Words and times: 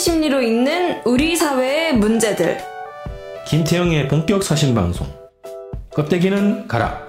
심리로 0.00 0.40
있는 0.40 1.02
우리 1.04 1.36
사회의 1.36 1.94
문제들. 1.94 2.58
김태영의 3.46 4.08
본격 4.08 4.42
사신 4.42 4.74
방송. 4.74 5.06
껍데기는 5.90 6.66
가라. 6.66 7.06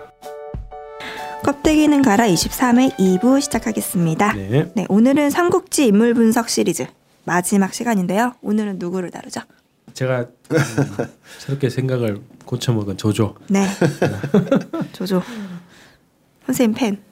껍데기는 1.42 2.02
가라 2.02 2.28
23회 2.28 2.98
2부 2.98 3.40
시작하겠습니다. 3.42 4.34
네. 4.34 4.72
네, 4.76 4.86
오늘은 4.90 5.30
삼국지 5.30 5.88
인물 5.88 6.14
분석 6.14 6.50
시리즈 6.50 6.86
마지막 7.24 7.74
시간인데요. 7.74 8.34
오늘은 8.42 8.78
누구를 8.78 9.10
다루죠? 9.10 9.40
제가 9.94 10.26
음, 10.52 10.58
새롭게 11.40 11.70
생각을 11.70 12.20
고쳐먹은 12.46 12.98
조조. 12.98 13.36
네. 13.48 13.66
조조. 14.92 15.24
선생님 16.46 16.76
팬. 16.76 17.11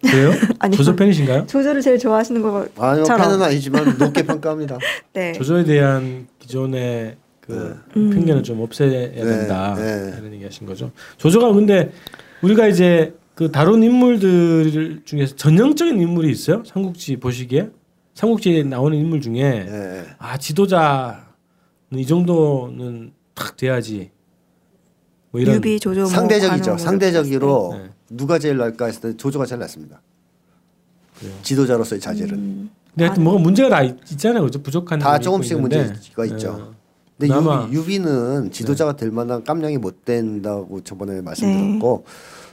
그래요? 0.00 0.32
아니요. 0.58 0.76
조조 0.76 0.96
팬이신가요? 0.96 1.46
조조를 1.46 1.80
제일 1.82 1.98
좋아하시는 1.98 2.40
거처럼. 2.42 2.68
아니요 2.78 3.04
팬은 3.04 3.42
아니지만 3.42 3.98
높게 3.98 4.22
평가합니다. 4.24 4.78
네. 5.12 5.32
조조에 5.32 5.64
대한 5.64 6.26
기존의 6.38 7.16
그 7.40 7.80
음. 7.96 8.10
편견을 8.10 8.42
좀 8.42 8.60
없애야 8.60 9.12
된다 9.12 9.74
네. 9.76 10.14
이런 10.18 10.32
얘기하신 10.34 10.66
거죠. 10.66 10.90
조조가 11.18 11.52
근데 11.52 11.90
우리가 12.42 12.68
이제 12.68 13.14
그 13.34 13.50
다룬 13.50 13.82
인물들 13.82 15.02
중에서 15.04 15.36
전형적인 15.36 16.00
인물이 16.00 16.30
있어요. 16.30 16.62
삼국지 16.64 17.16
보시기에 17.16 17.70
삼국지에 18.14 18.64
나오는 18.64 18.96
인물 18.96 19.20
중에 19.20 19.40
예. 19.40 20.04
아 20.18 20.36
지도자는 20.36 21.16
이 21.94 22.06
정도는 22.06 23.12
딱 23.34 23.56
돼야지. 23.56 24.10
뭐 25.30 25.40
이런 25.40 25.56
유비 25.56 25.78
조조 25.80 26.00
뭐 26.00 26.08
상대적이죠. 26.10 26.70
뭐 26.70 26.78
상대적으로 26.78 27.74
네. 27.78 27.90
누가 28.10 28.38
제일 28.38 28.58
날까 28.58 28.86
했을 28.86 29.00
때 29.00 29.16
조조가 29.16 29.46
제일 29.46 29.60
낫습니다. 29.60 30.02
지도자로서의 31.42 32.00
자질은 32.00 32.38
음. 32.38 32.70
근데 32.90 33.04
하여튼 33.04 33.24
뭐가 33.24 33.38
문제가 33.38 33.68
다 33.68 33.82
있, 33.82 33.96
있잖아요. 34.10 34.42
그죠? 34.44 34.60
부족한 34.62 34.98
다 34.98 35.18
조금씩 35.18 35.56
있는데. 35.56 35.84
문제가 35.84 36.24
있죠. 36.26 36.50
어. 36.50 36.74
근데 37.18 37.34
유비, 37.72 37.98
는 37.98 38.50
지도자가 38.50 38.96
될 38.96 39.10
만한 39.10 39.44
깜냥이 39.44 39.76
못 39.76 40.04
된다고 40.06 40.82
저번에 40.82 41.20
말씀드렸고 41.20 42.04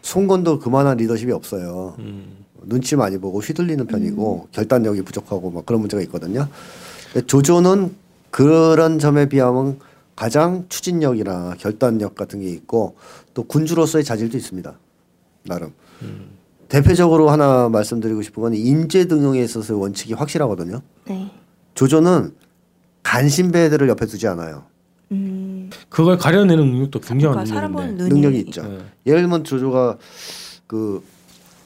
송건도 0.01 0.59
그만한 0.59 0.97
리더십이 0.97 1.31
없어요. 1.31 1.95
음. 1.99 2.45
눈치 2.63 2.97
많이 2.97 3.17
보고 3.17 3.39
휘둘리는 3.39 3.87
편이고 3.87 4.49
결단력이 4.51 5.03
부족하고 5.03 5.51
막 5.51 5.65
그런 5.65 5.79
문제가 5.79 6.03
있거든요. 6.03 6.49
조조는 7.27 7.95
그런 8.29 8.99
점에 8.99 9.29
비하면 9.29 9.79
가장 10.17 10.65
추진력이나 10.67 11.55
결단력 11.57 12.15
같은 12.15 12.41
게 12.41 12.49
있고 12.49 12.95
또 13.33 13.43
군주로서의 13.43 14.03
자질도 14.03 14.37
있습니다. 14.37 14.77
나름. 15.47 15.73
대표적으로 16.67 17.29
하나 17.29 17.69
말씀드리고 17.69 18.21
싶은 18.21 18.43
건 18.43 18.53
인재 18.53 19.07
등용에 19.07 19.41
있어서의 19.41 19.79
원칙이 19.79 20.13
확실하거든요. 20.13 20.81
네. 21.05 21.31
조조는 21.75 22.33
간신배들을 23.03 23.87
옆에 23.87 24.05
두지 24.05 24.27
않아요. 24.27 24.65
음. 25.11 25.69
그걸 25.89 26.17
가려내는 26.17 26.65
능력도 26.65 26.99
굉장한 26.99 27.45
그러니까 27.45 27.67
능력인데. 27.69 28.03
능력이 28.13 28.39
있죠. 28.39 28.63
네. 28.63 28.79
예를 29.05 29.21
들면 29.21 29.45
조조가 29.45 29.97
그 30.67 31.01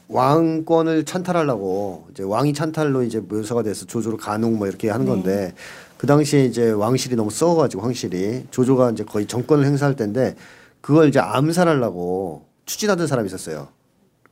왕권을 0.10 1.06
찬탈하려고 1.06 2.08
이제 2.12 2.24
왕이 2.24 2.54
찬탈로 2.54 3.04
이제 3.04 3.20
묘사가 3.22 3.64
돼서 3.64 3.86
조조로 3.86 4.18
간웅 4.18 4.58
뭐 4.58 4.68
이렇게 4.68 4.90
하는 4.90 5.06
건데 5.06 5.54
그 5.98 6.06
당시에 6.06 6.46
이제 6.46 6.70
왕실이 6.72 7.16
너무 7.16 7.32
썩어가지고 7.32 7.82
황실이 7.82 8.48
조조가 8.52 8.92
이제 8.92 9.04
거의 9.04 9.26
정권을 9.26 9.66
행사할 9.66 9.96
때인데 9.96 10.36
그걸 10.82 11.08
이제 11.08 11.20
암살하려고 11.20 12.46
추진하던 12.66 13.08
사람이 13.08 13.28
있었어요. 13.28 13.70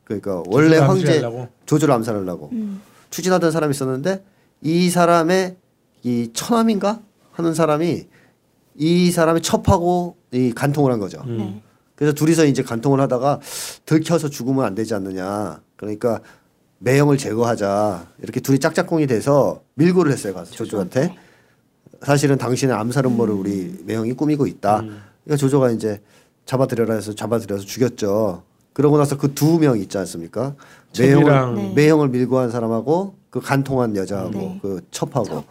그러니까 0.03 0.43
원래 0.47 0.77
황제? 0.77 1.21
조조를 1.65 1.93
암살하려고 1.93 2.49
음. 2.53 2.81
추진하던 3.09 3.51
사람이 3.51 3.71
있었는데 3.71 4.23
이 4.61 4.89
사람의 4.89 5.55
이 6.03 6.29
처남인가 6.33 7.01
하는 7.31 7.53
사람이 7.53 8.07
이 8.75 9.11
사람이 9.11 9.41
첩하고 9.41 10.15
이 10.31 10.51
간통을 10.53 10.91
한 10.91 10.99
거죠. 10.99 11.21
음. 11.25 11.37
네. 11.37 11.61
그래서 11.95 12.13
둘이서 12.13 12.45
이제 12.45 12.63
간통을 12.63 13.01
하다가 13.01 13.41
들켜서 13.85 14.29
죽으면 14.29 14.63
안 14.63 14.73
되지 14.73 14.93
않느냐. 14.93 15.61
그러니까 15.75 16.21
매형을 16.79 17.17
제거하자. 17.17 18.07
이렇게 18.21 18.39
둘이 18.39 18.59
짝짝꿍이 18.59 19.05
돼서 19.07 19.61
밀고를 19.75 20.11
했어요. 20.11 20.33
가서 20.33 20.51
조조한테. 20.51 21.15
사실은 22.01 22.37
당신의 22.37 22.73
암살 22.75 23.05
음모를 23.05 23.33
우리 23.33 23.83
매형이 23.85 24.13
꾸미고 24.13 24.47
있다. 24.47 24.77
그러니까 25.25 25.35
조조가 25.37 25.71
이제 25.71 26.01
잡아들여라 26.53 26.95
해서 26.95 27.13
잡아들여서 27.13 27.63
죽였죠. 27.63 28.41
그러고 28.73 28.97
나서 28.97 29.17
그 29.17 29.33
두 29.35 29.59
명 29.59 29.77
있지 29.77 29.97
않습니까? 29.99 30.55
매형을, 30.97 31.55
네. 31.55 31.73
매형을 31.75 32.09
밀고 32.09 32.39
한 32.39 32.49
사람하고 32.49 33.13
그 33.29 33.39
간통한 33.39 33.95
여자하고 33.95 34.31
네. 34.31 34.59
그 34.61 34.81
첩하고 34.89 35.43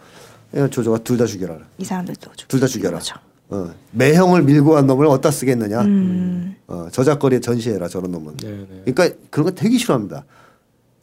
그러니까 0.50 0.70
조조가 0.74 0.98
둘 1.04 1.16
다 1.16 1.24
죽여라. 1.26 1.56
이 1.78 1.84
사람들도 1.84 2.30
죽- 2.36 2.48
둘다 2.48 2.66
죽여라. 2.66 2.98
그렇죠. 2.98 3.14
어, 3.50 3.70
매형을 3.92 4.42
밀고 4.42 4.76
한 4.76 4.88
놈을 4.88 5.06
어디다 5.06 5.30
쓰겠느냐. 5.30 5.82
음. 5.82 6.56
어, 6.66 6.88
저작거리에 6.90 7.38
전시해라 7.40 7.86
저런 7.86 8.10
놈은. 8.10 8.36
네, 8.38 8.48
네. 8.68 8.92
그러니까 8.92 9.16
그런 9.30 9.44
거 9.46 9.50
되게 9.52 9.78
싫어합니다. 9.78 10.24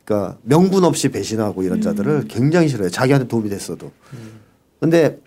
그러니까 0.03 0.37
명분 0.43 0.83
없이 0.83 1.07
배신하고 1.09 1.63
이런 1.63 1.79
자들을 1.79 2.25
굉장히 2.27 2.67
싫어해요. 2.67 2.89
자기한테 2.89 3.27
도움이 3.29 3.47
됐어도. 3.49 3.91
근데 4.81 5.19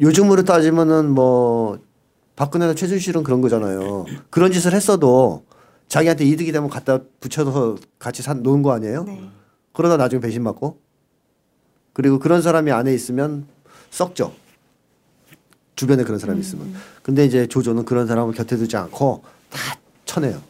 요즘으로 0.00 0.42
따지면은 0.42 1.10
뭐 1.10 1.78
박근혜나 2.36 2.74
최순실은 2.74 3.22
그런 3.22 3.40
거잖아요. 3.40 4.04
그런 4.30 4.52
짓을 4.52 4.72
했어도 4.74 5.44
자기한테 5.88 6.24
이득이 6.24 6.52
되면 6.52 6.68
갖다 6.68 7.00
붙여서 7.20 7.76
같이 7.98 8.22
산 8.22 8.42
놓은 8.42 8.62
거 8.62 8.72
아니에요? 8.72 9.04
네. 9.04 9.28
그러다 9.72 9.96
나중에 9.96 10.20
배신 10.20 10.42
맞고 10.42 10.80
그리고 11.92 12.18
그런 12.18 12.42
사람이 12.42 12.70
안에 12.70 12.92
있으면 12.94 13.46
썩죠. 13.90 14.34
주변에 15.76 16.04
그런 16.04 16.18
사람이 16.18 16.40
있으면. 16.40 16.74
근데 17.02 17.24
이제 17.24 17.46
조조는 17.46 17.84
그런 17.84 18.06
사람을 18.06 18.34
곁에 18.34 18.56
두지 18.56 18.76
않고 18.76 19.22
다 19.50 19.78
쳐내요. 20.04 20.40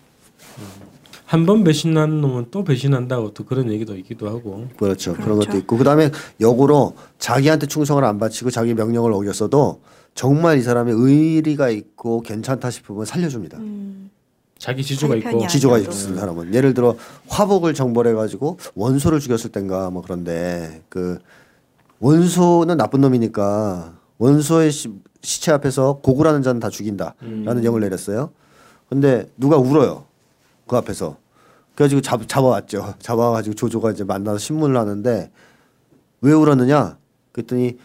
한 1.27 1.45
번 1.45 1.65
배신한 1.65 2.21
놈은 2.21 2.47
또 2.53 2.63
배신한다고 2.63 3.35
또 3.35 3.45
그런 3.45 3.71
얘기도 3.73 3.97
있기도 3.97 4.29
하고. 4.29 4.69
그렇죠. 4.79 5.13
그런 5.15 5.35
그렇죠. 5.35 5.47
것도 5.51 5.59
있고 5.59 5.77
그다음에 5.77 6.11
역으로 6.41 6.95
자기한테 7.19 7.67
충성을 7.67 8.03
안 8.05 8.19
바치고 8.19 8.51
자기 8.51 8.75
명령을 8.75 9.13
어겼어도 9.13 9.81
정말 10.15 10.59
이 10.59 10.63
사람이 10.63 10.93
의리가 10.95 11.71
있고 11.71 12.23
괜찮다 12.23 12.71
싶으면 12.71 13.05
살려줍니다. 13.05 13.59
음. 13.59 14.11
자기 14.59 14.83
자기 14.83 15.19
있고. 15.19 15.47
지조가. 15.49 15.79
있는 15.79 16.17
사람은 16.17 16.55
예를 16.55 16.73
들어 16.75 16.97
화복을 17.29 17.75
정벌해 17.75 18.13
가지고 18.15 18.59
원소를 18.75 19.19
죽였을 19.21 19.51
땐가 19.51 19.91
뭐 19.91 20.03
그런데 20.03 20.83
그 20.89 21.19
원소는 21.99 22.77
나쁜 22.77 23.01
놈이니까 23.01 23.95
원소의 24.19 24.71
시, 24.71 24.91
시체 25.23 25.53
앞에서 25.53 25.99
고구라는 26.03 26.43
자는 26.43 26.61
다 26.61 26.71
죽인다라는 26.71 27.65
영을 27.65 27.81
내렸어요. 27.81 28.31
근데 28.89 29.29
누가 29.37 29.57
울어요 29.59 30.05
그 30.67 30.77
앞에서 30.77 31.17
그래가지고 31.75 32.01
잡, 32.01 32.27
잡아왔죠. 32.27 32.95
잡아가지고 33.01 33.55
조조가 33.55 33.93
이제 33.93 34.05
만나서 34.05 34.39
신문을 34.39 34.77
하는데 34.77 35.31
왜 36.23 36.33
울었느냐? 36.33 36.97
그랬더니 37.33 37.79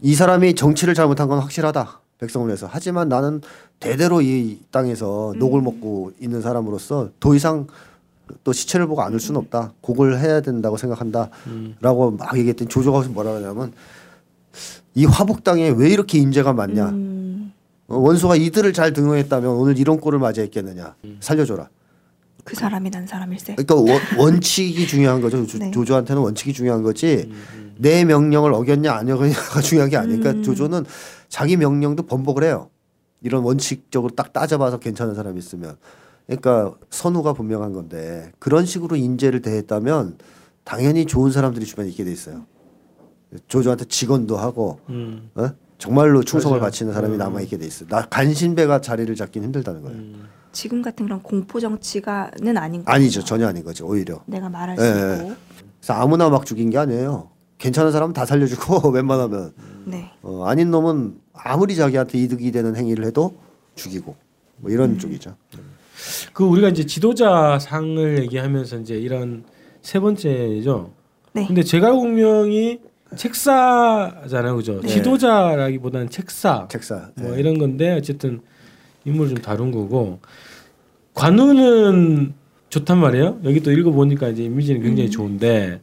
이 0.00 0.14
사람이 0.14 0.54
정치를 0.54 0.94
잘못한 0.94 1.28
건 1.28 1.40
확실하다. 1.40 2.00
백성을 2.18 2.46
위해서. 2.46 2.68
하지만 2.70 3.08
나는 3.08 3.40
대대로 3.80 4.22
이 4.22 4.60
땅에서 4.70 5.34
녹을 5.36 5.60
먹고 5.62 6.12
있는 6.20 6.40
사람으로서 6.40 7.10
더 7.18 7.34
이상 7.34 7.66
또 8.44 8.52
시체를 8.52 8.86
보고 8.86 9.02
안울 9.02 9.20
수는 9.20 9.38
없다. 9.40 9.72
곡을 9.80 10.20
해야 10.20 10.40
된다고 10.40 10.76
생각한다. 10.76 11.30
라고 11.80 12.12
막 12.12 12.36
얘기했더니 12.38 12.68
조조가 12.68 13.08
뭐라 13.08 13.34
하냐면 13.34 13.72
이 14.94 15.04
화복 15.04 15.42
땅에 15.42 15.68
왜 15.70 15.90
이렇게 15.90 16.18
임재가 16.18 16.52
많냐. 16.52 16.90
음. 16.90 17.52
어, 17.88 17.98
원소가 17.98 18.36
이들을 18.36 18.72
잘 18.72 18.92
등용했다면 18.92 19.50
오늘 19.50 19.78
이런 19.78 20.00
꼴을 20.00 20.18
맞이했겠느냐. 20.20 20.94
살려줘라. 21.20 21.68
그 22.44 22.54
사람이 22.54 22.90
난 22.90 23.06
사람일세. 23.06 23.56
그러니까 23.56 23.74
원, 23.74 24.00
원칙이 24.18 24.86
중요한 24.86 25.20
거죠. 25.20 25.46
조, 25.46 25.58
네. 25.58 25.70
조조한테는 25.70 26.20
원칙이 26.22 26.52
중요한 26.52 26.82
거지. 26.82 27.30
내 27.76 28.04
명령을 28.04 28.52
어겼냐 28.52 28.92
안 28.92 29.10
어겼냐가 29.10 29.60
중요한 29.62 29.90
게 29.90 29.96
아니니까 29.96 30.30
음. 30.30 30.42
조조는 30.42 30.84
자기 31.28 31.56
명령도 31.56 32.04
번복을 32.04 32.44
해요. 32.44 32.70
이런 33.20 33.42
원칙적으로 33.42 34.14
딱 34.14 34.32
따져봐서 34.32 34.78
괜찮은 34.78 35.14
사람이 35.14 35.38
있으면. 35.38 35.76
그러니까 36.26 36.74
선우가 36.90 37.32
분명한 37.32 37.72
건데 37.72 38.30
그런 38.38 38.64
식으로 38.66 38.96
인재를 38.96 39.42
대했다면 39.42 40.18
당연히 40.62 41.06
좋은 41.06 41.30
사람들이 41.30 41.66
주변에 41.66 41.88
있게 41.88 42.04
돼 42.04 42.12
있어요. 42.12 42.46
조조한테 43.48 43.86
직원도 43.86 44.36
하고 44.36 44.80
음. 44.90 45.30
어? 45.34 45.48
정말로 45.78 46.22
충성을 46.22 46.56
맞아요. 46.58 46.68
바치는 46.70 46.92
사람이 46.92 47.14
음. 47.14 47.18
남아 47.18 47.40
있게 47.42 47.58
돼 47.58 47.66
있어요. 47.66 47.88
나 47.88 48.06
간신배가 48.06 48.80
자리를 48.80 49.14
잡긴 49.16 49.44
힘들다는 49.44 49.82
거예요. 49.82 50.00
음. 50.54 50.56
지금 50.56 50.82
같은 50.82 51.04
그런 51.04 51.20
공포 51.22 51.60
정치가는 51.60 52.56
아닌 52.56 52.84
거죠. 52.84 52.94
아니죠, 52.94 53.24
전혀 53.24 53.48
아닌 53.48 53.64
거죠. 53.64 53.86
오히려. 53.86 54.22
내가 54.26 54.48
말할 54.48 54.76
예, 54.78 54.82
수 54.82 54.86
예. 54.86 55.16
있고. 55.16 55.36
그래서 55.80 55.92
아무나 55.92 56.30
막 56.30 56.46
죽인 56.46 56.70
게 56.70 56.78
아니에요. 56.78 57.30
괜찮은 57.58 57.92
사람은 57.92 58.14
다 58.14 58.24
살려주고 58.24 58.90
웬만하면 58.94 59.52
네. 59.84 60.10
어, 60.22 60.44
아닌 60.46 60.70
놈은 60.70 61.18
아무리 61.32 61.74
자기한테 61.76 62.18
이득이 62.18 62.52
되는 62.52 62.76
행위를 62.76 63.04
해도 63.04 63.34
죽이고 63.74 64.14
뭐 64.58 64.70
이런 64.70 64.98
쪽이죠. 64.98 65.36
그 66.32 66.44
우리가 66.44 66.68
이제 66.68 66.86
지도자 66.86 67.58
상을 67.60 68.18
얘기하면서 68.22 68.78
이제 68.78 68.94
이런 68.96 69.44
세 69.82 70.00
번째죠. 70.00 70.92
네. 71.32 71.46
근데 71.46 71.62
제갈공명이 71.62 72.80
책사잖아요, 73.16 74.56
그죠? 74.56 74.80
네. 74.80 74.88
지도자라기보다는 74.88 76.10
책사, 76.10 76.68
책사. 76.70 77.10
뭐 77.16 77.32
네. 77.32 77.40
이런 77.40 77.58
건데 77.58 77.92
어쨌든 77.92 78.40
인물을 79.04 79.34
좀 79.34 79.38
다룬 79.42 79.70
거고 79.70 80.20
관우는 81.14 82.34
좋단 82.70 82.98
말이에요. 82.98 83.40
여기 83.44 83.60
또 83.60 83.70
읽어보니까 83.70 84.28
이제 84.28 84.42
이미지는 84.44 84.82
굉장히 84.82 85.10
좋은데 85.10 85.80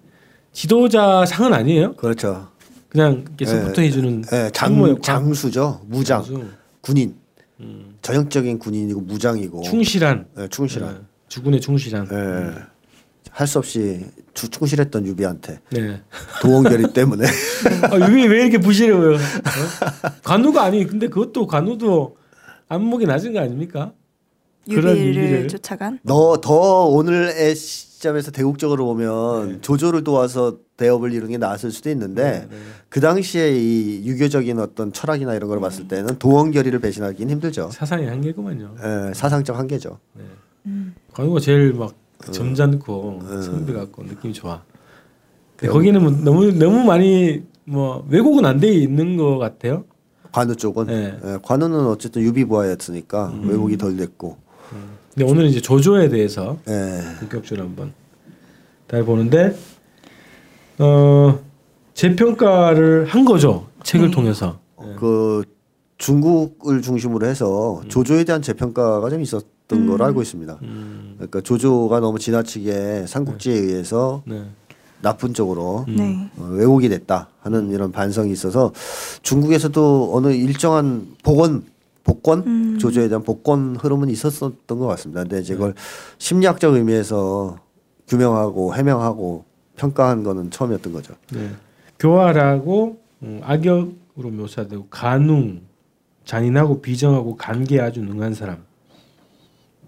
지도자 0.52 1.26
상은 1.26 1.54
아니에요. 1.54 1.94
그렇죠. 1.96 2.50
그냥 2.90 3.24
이렇게 3.28 3.46
support 3.46 3.80
해주는 3.80 4.24
예, 4.34 4.50
장. 4.54 4.98
장수죠. 5.02 5.82
무장, 5.88 6.22
장수. 6.24 6.44
군인. 6.82 7.16
음. 7.62 7.96
전형적인 8.02 8.60
군인이고 8.60 9.02
무장이고 9.02 9.62
충실한 9.62 10.26
예, 10.40 10.48
충실한. 10.50 10.96
예, 10.96 11.02
주군에 11.30 11.60
충실한 11.60 12.08
예. 12.12 12.62
할수 13.30 13.60
없이 13.60 14.06
주- 14.34 14.50
충실했던 14.50 15.06
유비한테 15.06 15.60
네. 15.72 16.02
도원결의 16.42 16.92
때문에 16.92 17.26
아, 17.90 17.96
이게 18.10 18.28
왜 18.28 18.42
이렇게 18.42 18.58
부실해 18.58 18.94
보여? 18.94 19.16
어? 19.16 19.20
관우가 20.24 20.64
아니 20.64 20.86
근데 20.86 21.08
그것도 21.08 21.48
관우도 21.48 22.18
안목이 22.72 23.06
낮은 23.06 23.34
거 23.34 23.40
아닙니까? 23.42 23.92
그런 24.70 24.96
유비를. 24.98 25.48
쫓아간. 25.50 26.00
너 26.04 26.38
더 26.40 26.86
오늘의 26.86 27.54
시점에서 27.56 28.32
대국적으로 28.32 28.86
보면 28.86 29.62
조조를 29.62 30.04
도와서 30.06 30.58
대업을 30.78 31.12
이루는 31.12 31.32
게 31.32 31.38
나았을 31.38 31.72
수도 31.72 31.90
있는데 31.90 32.48
그 32.88 33.02
당시에 33.02 33.52
이 33.58 34.06
유교적인 34.08 34.58
어떤 34.60 34.94
철학이나 34.94 35.36
이런 35.36 35.50
걸 35.50 35.60
봤을 35.60 35.88
때는 35.90 36.18
도원결의를 36.18 36.80
배신하기는 36.80 37.30
힘들죠. 37.34 37.70
사상의 37.72 38.08
한계구만요. 38.08 38.76
예, 38.82 39.14
사상적 39.14 39.58
한계죠. 39.58 40.00
관우가 41.14 41.40
제일 41.42 41.74
막 41.74 41.94
어. 42.28 42.32
점잖고 42.32 43.22
선비 43.44 43.74
같고 43.74 44.04
느낌이 44.04 44.34
좋아. 44.34 44.64
근데 45.58 45.74
거기는 45.74 46.02
뭐 46.02 46.12
너무 46.12 46.52
너무 46.54 46.84
많이 46.86 47.44
뭐 47.66 48.06
왜곡은 48.10 48.46
안 48.46 48.60
돼 48.60 48.72
있는 48.72 49.18
것 49.18 49.38
같아요. 49.40 49.84
관우 50.32 50.56
쪽은 50.56 50.88
네. 50.88 51.20
예, 51.24 51.38
관우는 51.42 51.88
어쨌든 51.88 52.22
유비부하였으니까 52.22 53.28
음. 53.28 53.50
왜곡이 53.50 53.78
덜 53.78 53.98
됐고 53.98 54.38
근데 55.14 55.30
오늘 55.30 55.46
이제 55.46 55.60
조조에 55.60 56.10
대해서 56.10 56.58
예. 56.70 57.02
본격적으로 57.20 57.68
한번 57.68 57.94
잘 58.90 59.04
보는데 59.04 59.56
어 60.80 61.40
재평가를 61.94 63.06
한 63.06 63.26
거죠 63.26 63.68
책을 63.84 64.08
네. 64.08 64.12
통해서. 64.14 64.60
그 64.98 65.44
중국을 65.98 66.82
중심으로 66.82 67.28
해서 67.28 67.82
조조에 67.88 68.24
대한 68.24 68.42
재평가가 68.42 69.08
좀 69.10 69.22
있었던 69.22 69.88
걸로 69.88 70.04
알고 70.06 70.22
있습니다. 70.24 70.58
음, 70.64 71.14
그러니까 71.18 71.42
조조가 71.42 72.00
너무 72.00 72.18
지나치게 72.18 73.06
삼국지에 73.08 73.54
의해서 73.54 74.24
네. 74.26 74.44
나쁜 75.02 75.34
쪽으로 75.34 75.86
네. 75.88 76.30
어, 76.38 76.48
왜곡이 76.52 76.90
됐다 76.90 77.30
하는 77.42 77.72
이런 77.72 77.92
반성이 77.92 78.32
있어서 78.32 78.72
중국에서도 79.22 80.12
어느 80.14 80.28
일정한 80.34 81.08
복원 81.24 81.64
복권 82.04 82.40
음. 82.46 82.78
조조에 82.80 83.10
대한 83.10 83.24
복권 83.24 83.76
흐름은 83.76 84.10
있었었던 84.10 84.80
것 84.80 84.88
같습니다. 84.88 85.22
근데 85.22 85.40
이제 85.40 85.54
그걸 85.54 85.76
심리학적 86.18 86.74
의미에서 86.74 87.58
규명하고 88.08 88.76
해명하고 88.76 89.46
평가한 89.76 90.24
거는 90.24 90.52
처음이었던 90.52 90.94
거죠. 90.94 91.14
네. 91.32 91.52
교활하고 92.00 93.00
음, 93.24 93.40
악역으로 93.44 94.32
묘사되고 94.32 94.88
간웅, 94.90 95.62
잔인하고 96.26 96.82
비정하고 96.82 97.38
간계에 97.38 97.80
아주 97.80 98.02
능한 98.02 98.34
사람. 98.34 98.64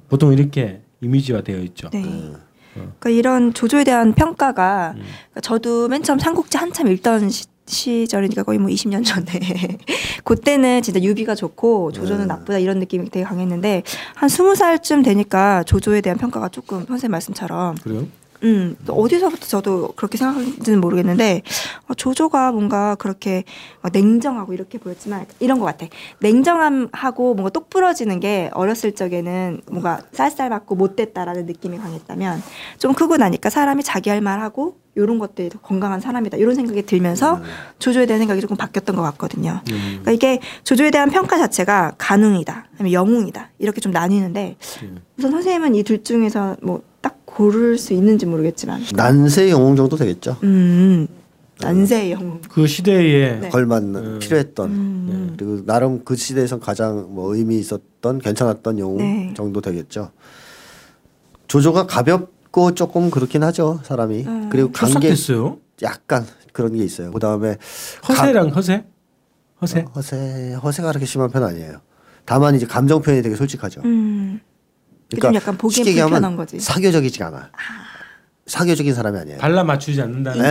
보통 0.09 0.31
이렇게 0.31 0.81
이미지화 1.01 1.42
되어 1.42 1.59
있죠. 1.62 1.89
네. 1.92 2.33
그러니까 2.74 3.10
이런 3.10 3.54
조조에 3.54 3.84
대한 3.84 4.14
평가가 4.14 4.94
그러니까 4.96 5.42
저도 5.42 5.88
맨 5.88 6.04
처음 6.04 6.20
삼국지 6.20 6.58
한참 6.58 6.88
읽던 6.88 7.30
시, 7.30 7.46
시절이니까 7.66 8.44
거의 8.44 8.60
뭐 8.60 8.70
20년 8.70 9.06
전에 9.06 9.25
그때는 10.25 10.81
진짜 10.81 11.02
유비가 11.02 11.34
좋고 11.36 11.92
조조는 11.94 12.28
나쁘다 12.28 12.60
이런 12.60 12.80
느낌이 12.80 13.10
되게 13.10 13.24
강했는데 13.24 13.84
한 14.16 14.30
20살쯤 14.30 15.04
되니까 15.04 15.64
조조에 15.64 16.02
대한 16.02 16.18
평가가 16.18 16.50
조금 16.50 16.86
선생님 16.86 17.12
말씀처럼 17.12 17.75
그래요? 17.75 18.06
음, 18.44 18.75
또 18.86 18.94
어디서부터 18.94 19.45
저도 19.48 19.94
그렇게 19.95 20.18
생각하는지는 20.18 20.81
모르겠는데 20.81 21.44
어, 21.88 21.94
조조가 21.94 22.51
뭔가 22.51 22.95
그렇게 22.95 23.44
어, 23.81 23.88
냉정하고 23.92 24.54
이렇게 24.54 24.78
보였지만 24.78 25.25
이런 25.40 25.60
것 25.60 25.66
같아. 25.66 25.88
냉정함하고 26.19 27.36
뭔가 27.36 27.50
똑 27.50 27.69
부러지는 27.69 28.19
게 28.19 28.50
어렸을 28.54 28.94
적에는 28.94 29.62
뭔가 29.72 30.01
쌀쌀맞고 30.12 30.75
못됐다라는 30.75 31.45
느낌이 31.45 31.78
강했다면 31.78 32.44
좀 32.80 32.94
크고 32.94 33.18
나니까 33.18 33.50
사람이 33.50 33.84
자기 33.84 34.10
할 34.10 34.19
말하고 34.22 34.78
이런 34.95 35.18
것들이 35.18 35.50
더 35.50 35.60
건강한 35.60 36.00
사람이다 36.01 36.38
이런 36.38 36.54
생각이 36.54 36.84
들면서 36.84 37.42
조조에 37.80 38.06
대한 38.06 38.19
생각이 38.19 38.42
조금 38.42 38.56
바뀌었던 38.57 38.95
것 38.95 39.01
같거든요. 39.01 39.62
음. 39.72 40.01
그러니까 40.04 40.12
이게 40.12 40.40
조조에 40.63 40.92
대한 40.92 41.10
평가 41.10 41.38
자체가 41.38 41.94
가능이다, 41.98 42.68
영웅이다 42.92 43.50
이렇게 43.57 43.81
좀 43.81 43.92
나뉘는데 43.92 44.56
음. 44.84 45.01
우선 45.18 45.31
선생님은 45.31 45.75
이 45.75 45.84
둘 45.84 46.04
중에서 46.04 46.57
뭐 46.62 46.84
딱 47.04 47.23
고를 47.35 47.77
수 47.77 47.94
있는지 47.94 48.25
모르겠지만 48.25 48.81
난세 48.94 49.50
영웅 49.50 49.75
정도 49.75 49.95
되겠죠. 49.97 50.38
음 50.44 51.07
난세의 51.59 52.12
영웅 52.12 52.41
그 52.50 52.68
시대에 52.68 53.39
네. 53.39 53.50
걸맞는 53.50 54.06
음. 54.06 54.19
필요했던 54.19 54.71
음. 54.71 55.33
그리고 55.38 55.65
나름 55.65 56.03
그 56.03 56.15
시대에선 56.15 56.59
가장 56.59 57.07
뭐 57.13 57.35
의미 57.35 57.57
있었던 57.57 58.19
괜찮았던 58.19 58.80
영웅 58.80 58.97
네. 58.97 59.33
정도 59.35 59.62
되겠죠. 59.62 60.12
조조가 61.47 61.88
가볍고 61.88 62.74
조금 62.75 63.09
그렇긴 63.09 63.44
하죠 63.44 63.80
사람이 63.83 64.24
음. 64.25 64.50
그리고 64.50 64.71
관계. 64.71 65.13
약간 65.81 66.25
그런 66.51 66.74
게 66.74 66.83
있어요. 66.83 67.12
그다음에 67.12 67.57
허세랑 68.07 68.50
허세? 68.50 68.85
허세? 69.62 69.80
어, 69.80 69.91
허세 69.95 70.53
허세가 70.62 70.89
그렇게 70.89 71.06
심한 71.06 71.31
편 71.31 71.44
아니에요. 71.44 71.81
다만 72.25 72.56
이제 72.56 72.65
감정 72.65 73.01
표현이 73.01 73.21
되게 73.24 73.35
솔직하죠. 73.35 73.81
음. 73.85 74.39
좀 75.21 75.36
약간 75.36 75.57
보기엔 75.57 75.75
쉽게 75.86 75.89
얘기하면 75.92 76.12
불편한 76.13 76.36
거지. 76.38 76.60
사교적이지 76.60 77.24
않아. 77.24 77.50
사교적인 78.45 78.94
사람이 78.94 79.18
아니에요. 79.19 79.38
발라 79.38 79.63
맞추지 79.63 80.01
않는다는. 80.01 80.42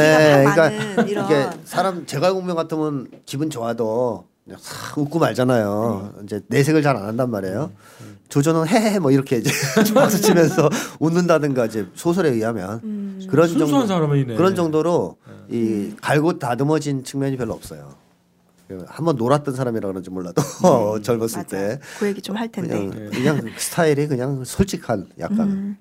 많은 0.45 1.09
이런- 1.09 1.27
이게 1.27 1.47
사람 1.65 2.07
제갈공명 2.07 2.57
같으면 2.57 3.07
기분 3.27 3.51
좋아도 3.51 4.25
그냥 4.45 4.59
싹 4.63 4.97
웃고 4.99 5.19
말잖아요. 5.19 6.13
네. 6.17 6.23
이제 6.25 6.41
내색을 6.49 6.83
잘 6.83 6.97
안 6.97 7.05
한단 7.05 7.31
말이에요. 7.31 7.71
조조는 8.31 8.67
헤헤 8.67 8.99
뭐 8.99 9.11
이렇게 9.11 9.37
이제 9.37 9.51
박수 9.95 10.23
치면서 10.23 10.71
웃는다든가 11.01 11.67
이제 11.67 11.87
소설에 11.95 12.31
의하면 12.31 12.81
음. 12.83 13.27
그런 13.29 13.47
순수한 13.47 13.87
정도 13.87 13.87
사람이네. 13.87 14.37
그런 14.37 14.55
정도로 14.55 15.19
이 15.51 15.93
갈고 16.01 16.39
다듬어진 16.39 17.05
측면이 17.05 17.37
별로 17.37 17.53
없어요. 17.53 17.95
한번 18.89 19.17
놀았던 19.17 19.55
사람이라 19.55 19.89
그런지 19.89 20.11
몰라도 20.11 20.43
젊었을 21.03 21.39
맞아. 21.39 21.49
때그 21.49 22.07
얘기 22.07 22.21
좀 22.23 22.37
할 22.37 22.49
텐데. 22.51 22.89
그냥 22.89 23.11
그냥 23.11 23.51
스타일이 23.57 24.07
그냥 24.09 24.45
솔직한 24.45 25.07
약간 25.19 25.41
음. 25.41 25.79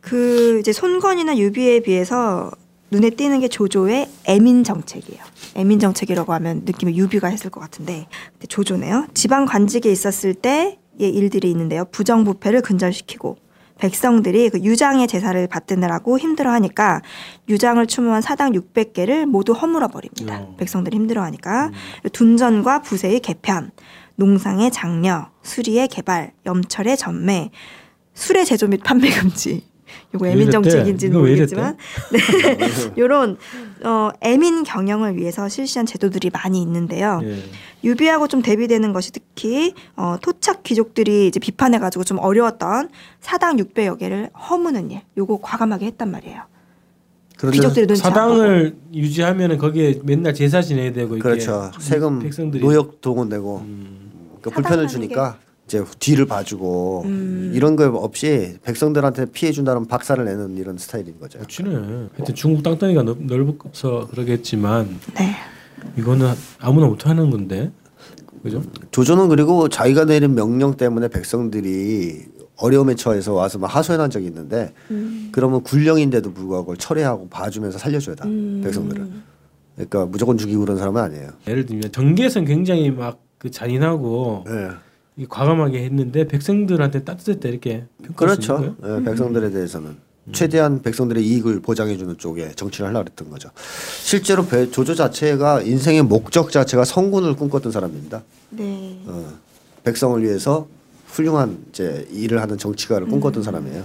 그 0.00 0.58
이제 0.60 0.72
손건이나 0.72 1.36
유비에 1.38 1.80
비해서 1.80 2.50
눈에 2.90 3.10
띄는 3.10 3.40
게 3.40 3.48
조조의 3.48 4.08
애민 4.26 4.64
정책이에요. 4.64 5.22
애민 5.54 5.78
정책이라고 5.78 6.32
하면 6.34 6.62
느낌이 6.64 6.96
유비가 6.98 7.28
했을 7.28 7.50
것 7.50 7.60
같은데 7.60 8.06
근데 8.32 8.46
조조네요. 8.48 9.06
지방 9.14 9.46
관직에 9.46 9.90
있었을 9.90 10.34
때의 10.34 10.76
일들이 10.98 11.50
있는데요. 11.50 11.86
부정부패를 11.86 12.60
근절시키고 12.62 13.38
백성들이 13.82 14.48
그 14.50 14.60
유장의 14.60 15.08
제사를 15.08 15.44
받드느라고 15.48 16.16
힘들어하니까 16.16 17.02
유장을 17.48 17.84
추모한 17.88 18.22
사당 18.22 18.52
600개를 18.52 19.26
모두 19.26 19.52
허물어 19.52 19.88
버립니다. 19.88 20.38
어. 20.40 20.54
백성들이 20.56 20.96
힘들어하니까 20.96 21.72
둔전과 22.12 22.82
부세의 22.82 23.18
개편, 23.18 23.72
농상의 24.14 24.70
장려, 24.70 25.30
수리의 25.42 25.88
개발, 25.88 26.32
염철의 26.46 26.96
전매, 26.96 27.50
술의 28.14 28.46
제조 28.46 28.68
및 28.68 28.84
판매 28.84 29.10
금지. 29.10 29.64
요거 30.14 30.24
왜 30.24 30.32
애민? 30.32 30.50
정책인지는 30.50 31.18
모르겠지만 31.18 31.76
네. 32.12 32.18
요런 32.98 33.36
어 33.84 34.10
애민 34.20 34.62
경영을 34.62 35.16
위해서 35.16 35.48
실시한 35.48 35.86
제도들이 35.86 36.30
많이 36.30 36.60
있는데요. 36.62 37.20
예. 37.24 37.38
유비하고 37.84 38.28
좀 38.28 38.42
대비되는 38.42 38.92
것이 38.92 39.10
특히 39.12 39.74
어, 39.96 40.16
토착 40.22 40.62
귀족들이 40.62 41.26
이제 41.26 41.40
비판해 41.40 41.78
가지고 41.78 42.04
좀 42.04 42.18
어려웠던 42.18 42.90
사당 43.20 43.56
600여 43.56 43.98
개를 43.98 44.30
허무는 44.48 44.90
일, 44.90 45.00
요거 45.16 45.40
과감하게 45.42 45.86
했단 45.86 46.10
말이에요. 46.10 46.42
귀족들이. 47.50 47.96
사당을 47.96 48.76
유지하면은 48.94 49.58
거기에 49.58 50.00
맨날 50.04 50.32
제사 50.32 50.62
지내야 50.62 50.92
되고 50.92 51.14
이게 51.16 51.22
그렇죠. 51.22 51.72
세금 51.80 52.20
백성들이 52.20 52.62
노역 52.62 53.00
동원 53.00 53.28
내고 53.28 53.62
음. 53.64 54.10
그 54.40 54.50
불편을 54.50 54.86
주니까 54.86 55.38
이제 55.66 55.82
뒤를 55.98 56.26
봐주고 56.26 57.02
음. 57.06 57.52
이런 57.54 57.76
거 57.76 57.86
없이 57.88 58.56
백성들한테 58.62 59.26
피해 59.32 59.52
준다는 59.52 59.86
박살을 59.86 60.24
내는 60.24 60.56
이런 60.56 60.76
스타일인 60.76 61.18
거죠. 61.18 61.38
멋지네. 61.38 61.70
하여튼 61.70 62.34
중국 62.34 62.62
땅덩이가 62.62 63.02
넓, 63.02 63.18
넓어서 63.22 64.08
그러겠지만 64.08 64.98
네. 65.14 65.34
이거는 65.96 66.32
아무나 66.58 66.86
못하는 66.86 67.30
건데, 67.30 67.72
그죠? 68.42 68.62
조조는 68.90 69.28
그리고 69.28 69.68
자기가 69.68 70.04
내린 70.04 70.34
명령 70.34 70.76
때문에 70.76 71.08
백성들이 71.08 72.24
어려움에 72.56 72.94
처해서 72.94 73.32
와서 73.32 73.58
막 73.58 73.74
하소연한 73.74 74.10
적이 74.10 74.26
있는데 74.26 74.72
음. 74.90 75.30
그러면 75.32 75.62
군령인데도 75.62 76.32
불구하고 76.32 76.76
철회하고 76.76 77.28
봐주면서 77.28 77.78
살려줘야 77.78 78.14
다 78.14 78.26
음. 78.26 78.60
백성들을 78.62 79.10
그러니까 79.74 80.06
무조건 80.06 80.36
죽이고 80.36 80.60
그런 80.60 80.76
사람은 80.76 81.00
아니에요. 81.00 81.30
예를 81.48 81.66
들면 81.66 81.92
정계에선 81.92 82.44
굉장히 82.44 82.90
막 82.90 83.32
그 83.42 83.50
잔인하고 83.50 84.44
예. 84.46 84.68
이 85.16 85.26
과감하게 85.26 85.84
했는데 85.84 86.26
백성들한테 86.26 87.04
따뜻했다 87.04 87.48
이렇게 87.48 87.84
그렇죠. 88.16 88.74
예, 88.84 89.02
백성들에 89.04 89.50
대해서는 89.50 89.96
최대한 90.32 90.80
백성들의 90.82 91.22
이익을 91.26 91.60
보장해주는 91.60 92.16
쪽에 92.18 92.52
정치를 92.52 92.86
하려고 92.88 93.06
했던 93.10 93.28
거죠. 93.28 93.50
실제로 94.02 94.46
배- 94.46 94.70
조조 94.70 94.94
자체가 94.94 95.62
인생의 95.62 96.02
목적 96.04 96.50
자체가 96.50 96.84
성군을 96.84 97.34
꿈꿨던 97.34 97.72
사람입니다. 97.72 98.22
네. 98.50 99.00
어, 99.06 99.32
백성을 99.84 100.22
위해서 100.22 100.66
훌륭한 101.08 101.58
이제 101.70 102.06
일을 102.12 102.40
하는 102.40 102.56
정치가를 102.56 103.08
꿈꿨던 103.08 103.42
사람이에요. 103.42 103.84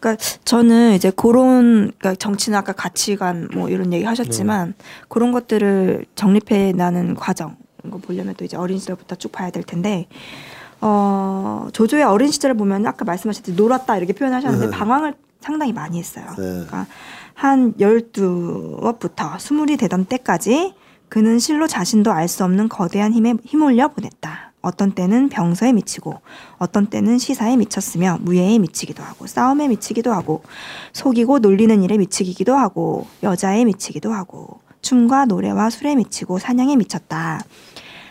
그러니까 0.00 0.24
저는 0.44 0.94
이제 0.94 1.12
그런 1.14 1.92
그러니까 1.98 2.14
정치는 2.14 2.58
아까 2.58 2.72
가치관 2.72 3.48
뭐 3.52 3.68
이런 3.68 3.92
얘기 3.92 4.04
하셨지만 4.04 4.74
그런 5.08 5.30
것들을 5.30 6.06
정립해 6.14 6.72
나는 6.72 7.14
과정 7.14 7.56
이 7.60 7.69
거 7.90 7.98
보려면 7.98 8.34
또 8.36 8.44
이제 8.44 8.56
어린 8.56 8.78
시절부터 8.78 9.16
쭉 9.16 9.32
봐야 9.32 9.50
될 9.50 9.62
텐데 9.62 10.06
어 10.80 11.68
조조의 11.72 12.04
어린 12.04 12.30
시절을 12.30 12.56
보면 12.56 12.86
아까 12.86 13.04
말씀하셨듯이 13.04 13.56
놀았다 13.56 13.96
이렇게 13.96 14.12
표현하셨는데 14.12 14.66
네. 14.66 14.70
방황을 14.70 15.14
상당히 15.40 15.72
많이 15.72 15.98
했어요. 15.98 16.26
네. 16.30 16.34
그러니까 16.36 16.86
한 17.34 17.72
12업부터 17.74 19.38
스물이 19.38 19.76
되던 19.76 20.04
때까지 20.06 20.74
그는 21.08 21.38
실로 21.38 21.66
자신도 21.66 22.12
알 22.12 22.28
수 22.28 22.44
없는 22.44 22.68
거대한 22.68 23.12
힘에 23.12 23.34
힘올려 23.44 23.88
보냈다. 23.88 24.52
어떤 24.62 24.92
때는 24.92 25.30
병서에 25.30 25.72
미치고 25.72 26.20
어떤 26.58 26.86
때는 26.86 27.18
시사에 27.18 27.56
미쳤으며 27.56 28.18
무예에 28.20 28.58
미치기도 28.58 29.02
하고 29.02 29.26
싸움에 29.26 29.68
미치기도 29.68 30.12
하고 30.12 30.42
속이고 30.92 31.38
놀리는 31.38 31.82
일에 31.82 31.96
미치기도 31.96 32.54
하고 32.54 33.06
여자에 33.22 33.64
미치기도 33.64 34.12
하고 34.12 34.60
춤과 34.82 35.24
노래와 35.26 35.70
술에 35.70 35.94
미치고 35.94 36.38
사냥에 36.38 36.76
미쳤다. 36.76 37.40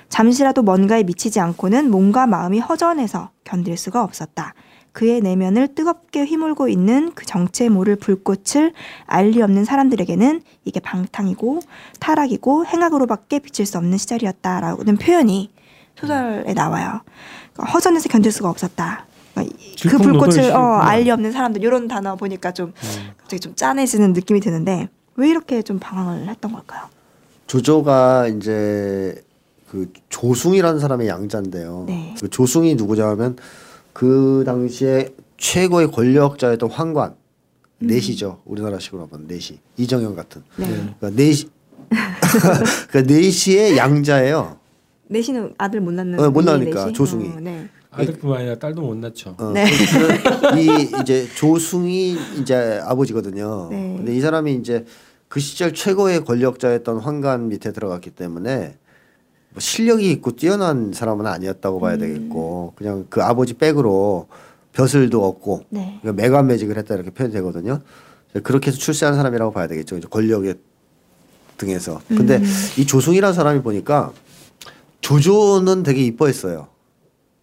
잠시라도 0.09 0.63
뭔가에 0.63 1.03
미치지 1.03 1.39
않고는 1.39 1.89
몸과 1.91 2.27
마음이 2.27 2.59
허전해서 2.59 3.29
견딜 3.43 3.77
수가 3.77 4.03
없었다. 4.03 4.53
그의 4.91 5.21
내면을 5.21 5.75
뜨겁게 5.75 6.25
휘몰고 6.25 6.67
있는 6.67 7.11
그 7.13 7.25
정체 7.25 7.69
모를 7.69 7.95
불꽃을 7.95 8.73
알리 9.05 9.41
없는 9.41 9.63
사람들에게는 9.63 10.41
이게 10.65 10.79
방탕이고 10.79 11.59
타락이고 11.99 12.65
행악으로밖에 12.65 13.39
비칠 13.39 13.65
수 13.67 13.77
없는 13.77 13.97
시절이었다라는 13.97 14.97
표현이 14.97 15.51
소설에 15.95 16.53
나와요. 16.53 17.01
그러니까 17.53 17.71
허전해서 17.73 18.09
견딜 18.09 18.31
수가 18.31 18.49
없었다. 18.49 19.05
그러니까 19.33 19.55
이- 19.59 19.75
그 19.87 19.97
불꽃을 19.99 20.39
어, 20.39 20.41
시기구나. 20.41 20.87
알리 20.87 21.11
없는 21.11 21.31
사람들 21.31 21.63
이런 21.63 21.87
단어 21.87 22.15
보니까 22.15 22.51
좀 22.51 22.73
갑자기 23.17 23.39
좀 23.39 23.53
짠해지는 23.55 24.13
느낌이 24.13 24.39
드는데 24.39 24.89
왜 25.15 25.29
이렇게 25.29 25.61
좀 25.61 25.77
방황을 25.79 26.27
했던 26.27 26.51
걸까요? 26.51 26.83
조조가 27.47 28.27
이제 28.27 29.23
그 29.71 29.91
조숭이라는 30.09 30.79
사람의 30.79 31.07
양자인데요. 31.07 31.83
네. 31.87 32.15
그 32.19 32.29
조숭이 32.29 32.75
누구냐면 32.75 33.37
그 33.93 34.43
당시에 34.45 35.13
최고의 35.37 35.91
권력자였던 35.91 36.69
황관 36.71 37.15
내시죠. 37.79 38.41
우리나라식으로 38.45 39.07
하면 39.11 39.27
내시 39.27 39.59
이정현 39.77 40.15
같은. 40.15 40.41
네. 40.57 40.65
그러니까 40.67 41.09
내시 41.11 41.49
그러니까 42.89 43.13
내시의 43.13 43.77
양자예요. 43.77 44.57
내시는 45.07 45.53
아들 45.57 45.81
못 45.81 45.91
낳는 45.91 46.19
어, 46.19 46.29
못 46.29 46.43
낳으니까, 46.43 46.85
내시? 46.85 46.93
조승이. 46.93 47.29
어, 47.29 47.39
네. 47.39 47.67
아들뿐만 47.91 48.39
아니라 48.41 48.55
딸도 48.59 48.81
못 48.81 48.95
낳죠. 48.97 49.35
어, 49.39 49.51
네. 49.51 49.65
그- 49.65 50.59
이 50.59 50.89
이제 51.01 51.27
조승이 51.35 52.17
이제 52.39 52.79
아버지거든요. 52.83 53.67
네. 53.71 53.95
근데 53.97 54.15
이 54.15 54.19
사람이 54.21 54.53
이제 54.55 54.85
그 55.27 55.39
시절 55.39 55.73
최고의 55.73 56.25
권력자였던 56.25 56.99
황관 56.99 57.49
밑에 57.49 57.71
들어갔기 57.71 58.11
때문에 58.11 58.75
뭐 59.51 59.59
실력이 59.59 60.11
있고 60.11 60.35
뛰어난 60.35 60.93
사람은 60.93 61.25
아니었다고 61.25 61.79
봐야 61.79 61.95
음. 61.95 61.99
되겠고 61.99 62.73
그냥 62.75 63.05
그 63.09 63.23
아버지 63.23 63.55
백으로 63.55 64.27
벼슬도 64.73 65.25
얻고 65.25 65.65
네. 65.69 65.99
그러니까 66.01 66.21
매관매직을 66.21 66.77
했다 66.77 66.95
이렇게 66.95 67.09
표현되거든요. 67.09 67.79
그렇게 68.43 68.67
해서 68.67 68.77
출세한 68.77 69.15
사람이라고 69.15 69.51
봐야 69.51 69.67
되겠죠. 69.67 69.97
이제 69.97 70.07
권력의 70.07 70.55
등에서. 71.57 71.99
근데 72.07 72.37
음. 72.37 72.45
이 72.77 72.85
조승이라는 72.85 73.33
사람이 73.33 73.61
보니까 73.61 74.13
조조는 75.01 75.83
되게 75.83 76.03
이뻐했어요. 76.05 76.67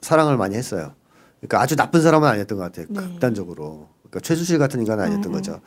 사랑을 0.01 0.37
많이 0.37 0.55
했어요. 0.55 0.93
그러니까 1.41 1.61
아주 1.61 1.75
나쁜 1.77 2.03
사람은 2.03 2.29
아니었던 2.29 2.57
것 2.57 2.65
같아요. 2.65 2.87
네. 2.89 3.01
극단적으로. 3.01 3.89
그러니까 4.03 4.21
최수실 4.21 4.59
같은 4.59 4.81
인간은 4.81 5.05
아니었던 5.05 5.25
음, 5.27 5.31
음. 5.31 5.33
거죠. 5.33 5.61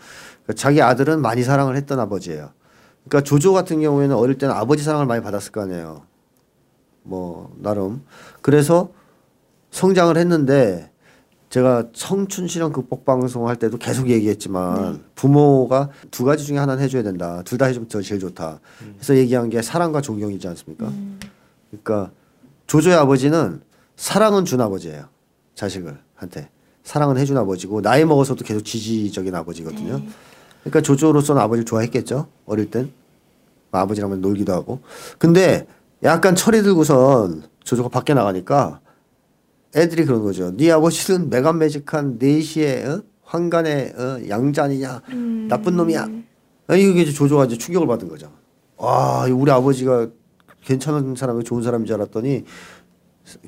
그러니까 0.44 0.54
자기 0.56 0.82
아들은 0.82 1.22
많이 1.22 1.44
사랑을 1.44 1.76
했던 1.76 2.00
아버지예요. 2.00 2.52
그러니까 3.08 3.28
조조 3.28 3.54
같은 3.54 3.82
경우에는 3.82 4.16
어릴 4.16 4.38
때는 4.38 4.56
아버지 4.56 4.84
사랑을 4.84 5.06
많이 5.06 5.22
받았을 5.22 5.52
거 5.52 5.62
아니에요. 5.62 6.04
뭐 7.04 7.54
나름. 7.58 8.04
그래서 8.42 8.90
성장을 9.72 10.16
했는데 10.18 10.92
제가 11.50 11.86
청춘 11.94 12.48
실현 12.48 12.72
극복 12.72 13.06
방송 13.06 13.48
할 13.48 13.56
때도 13.56 13.78
계속 13.78 14.10
얘기했지만 14.10 15.04
부모가 15.16 15.90
두 16.12 16.24
가지 16.24 16.46
중에 16.46 16.58
하나는 16.58 16.84
해줘야 16.84 17.02
된다. 17.02 17.42
둘 17.44 17.58
다 17.58 17.66
해주면 17.66 17.88
더 17.90 18.02
제일 18.02 18.20
좋다. 18.20 18.60
그래서 18.98 19.16
얘기한 19.18 19.50
게 19.50 19.62
사랑과 19.62 20.02
존경이지 20.02 20.48
않습니까? 20.50 20.92
그러니까 21.72 22.12
조조의 22.68 22.96
아버지는 22.98 23.62
사랑은 23.96 24.46
준 24.46 24.62
아버지예요. 24.62 25.06
자식을 25.56 25.98
한테 26.16 26.50
사랑은 26.84 27.18
해준 27.18 27.36
아버지고 27.38 27.82
나이 27.82 28.06
먹어서도 28.06 28.46
계속 28.46 28.62
지지적인 28.64 29.34
아버지거든요. 29.36 30.02
그러니까 30.62 30.82
조조로서는 30.82 31.42
아버지를 31.42 31.66
좋아했겠죠. 31.66 32.28
어릴 32.46 32.70
땐 32.70 32.92
아버지랑만 33.72 34.22
놀기도 34.22 34.54
하고. 34.54 34.80
근데 35.18 35.68
약간 36.04 36.36
철이 36.36 36.64
들고선 36.64 37.44
조조가 37.64 37.90
밖에 37.90 38.14
나가니까 38.14 38.80
애들이 39.76 40.06
그런 40.06 40.24
거죠. 40.24 40.56
네 40.56 40.72
아버지는 40.72 41.30
매간매직한 41.30 42.18
네시의 42.20 42.86
어? 42.86 43.04
황간의 43.24 43.94
어? 43.98 44.20
양자니냐 44.28 45.02
나쁜 45.50 45.76
놈이야. 45.76 46.08
아니 46.68 46.90
이게 46.90 47.02
이제 47.02 47.12
조조가 47.12 47.46
이제 47.46 47.58
충격을 47.58 47.88
받은 47.88 48.08
거죠. 48.08 48.32
와 48.78 49.26
우리 49.26 49.52
아버지가 49.52 50.08
괜찮은 50.64 51.16
사람이 51.16 51.44
좋은 51.44 51.64
사람인 51.64 51.86
줄 51.86 51.96
알았더니 51.96 52.46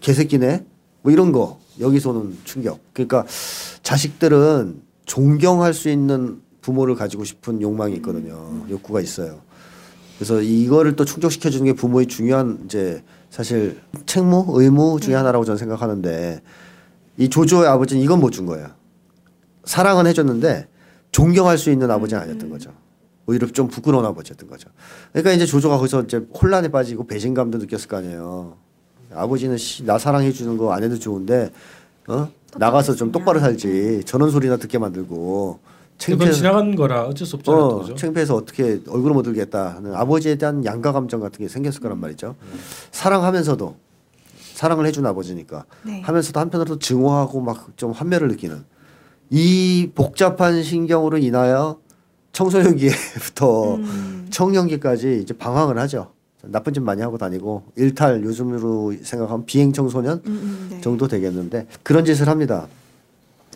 개새끼네. 0.02 0.66
뭐 1.04 1.12
이런 1.12 1.32
거 1.32 1.60
여기서는 1.80 2.38
충격. 2.44 2.80
그러니까 2.94 3.26
자식들은 3.82 4.82
존경할 5.06 5.74
수 5.74 5.90
있는 5.90 6.42
부모를 6.62 6.96
가지고 6.96 7.24
싶은 7.24 7.62
욕망이 7.62 7.96
있거든요. 7.96 8.66
욕구가 8.70 9.02
있어요. 9.02 9.42
그래서 10.22 10.40
이거를 10.40 10.96
또 10.96 11.04
충족시켜 11.04 11.50
주는 11.50 11.66
게 11.66 11.74
부모의 11.74 12.06
중요한 12.06 12.60
이제 12.66 13.04
사실 13.32 13.82
책무 14.06 14.46
의무 14.50 15.00
중에 15.02 15.16
하나라고 15.16 15.46
저는 15.46 15.58
생각하는데 15.58 16.44
이 17.18 17.28
조조의 17.28 17.68
아버지는 17.68 18.04
이건 18.04 18.20
못 18.20 18.30
준 18.30 18.46
거예요. 18.46 18.68
사랑은 19.64 20.06
해줬는데 20.06 20.68
존경할 21.12 21.58
수 21.58 21.72
있는 21.72 21.90
아버지는 21.90 22.22
아니었던 22.22 22.52
거죠. 22.52 22.72
오히려 23.26 23.48
좀 23.48 23.68
부끄러운 23.68 24.06
아버지였던 24.06 24.48
거죠. 24.48 24.70
그러니까 25.12 25.32
이제 25.32 25.48
조조가 25.48 25.78
거기서 25.78 26.04
이제 26.04 26.24
혼란에 26.40 26.68
빠지고 26.68 27.08
배신감도 27.08 27.58
느꼈을 27.58 27.88
거 27.88 27.98
아니에요. 27.98 28.58
아버지는 29.16 29.58
씨, 29.58 29.84
나 29.86 29.98
사랑해 29.98 30.32
주는 30.32 30.56
거 30.56 30.72
안 30.72 30.84
해도 30.84 31.00
좋은데 31.00 31.50
어 32.08 32.30
나가서 32.58 32.94
좀 32.94 33.12
똑바로 33.12 33.40
살지 33.40 34.04
저런 34.06 34.30
소리나 34.30 34.58
듣게 34.58 34.78
만들고 34.78 35.58
그건 36.02 36.18
창피해서 36.20 36.38
지나간 36.38 36.76
거라 36.76 37.04
어쩔 37.06 37.28
수 37.28 37.36
없잖아요. 37.36 37.62
어, 37.62 37.80
그죠? 37.82 37.96
창피해서 37.96 38.36
어떻게 38.36 38.82
얼굴을 38.88 39.14
못 39.14 39.22
들겠다 39.24 39.76
하는 39.76 39.94
아버지에 39.94 40.36
대한 40.36 40.66
양가 40.66 40.92
감정 40.94 41.20
같은 41.20 41.40
게 41.40 41.48
생겼을 41.48 41.80
거란 41.82 42.00
말이죠. 42.00 42.36
사랑하면서도 42.92 43.76
사랑을 44.56 44.86
해준 44.86 45.06
아버지니까 45.06 45.66
네. 45.84 46.02
하면서도 46.02 46.40
한편으로 46.40 46.80
증오하고 46.80 47.42
막 47.42 47.68
좀 47.78 47.92
환멸을 47.92 48.28
느끼는 48.30 48.64
이 49.30 49.90
복잡한 49.96 50.62
신경으로 50.64 51.18
인하여 51.18 51.80
청소년기부터 52.34 53.76
음. 53.76 54.28
청년기까지 54.30 55.20
이제 55.22 55.34
방황을 55.38 55.78
하죠. 55.80 56.12
나쁜 56.44 56.74
짓 56.74 56.80
많이 56.80 57.02
하고 57.02 57.18
다니고 57.18 57.64
일탈 57.76 58.24
요즘으로 58.24 58.94
생각하면 59.04 59.46
비행 59.46 59.74
청소년 59.74 60.22
음, 60.26 60.32
음, 60.32 60.68
네. 60.72 60.82
정도 60.82 61.08
되겠는데 61.08 61.68
그런 61.84 62.04
짓을 62.06 62.28
합니다. 62.30 62.68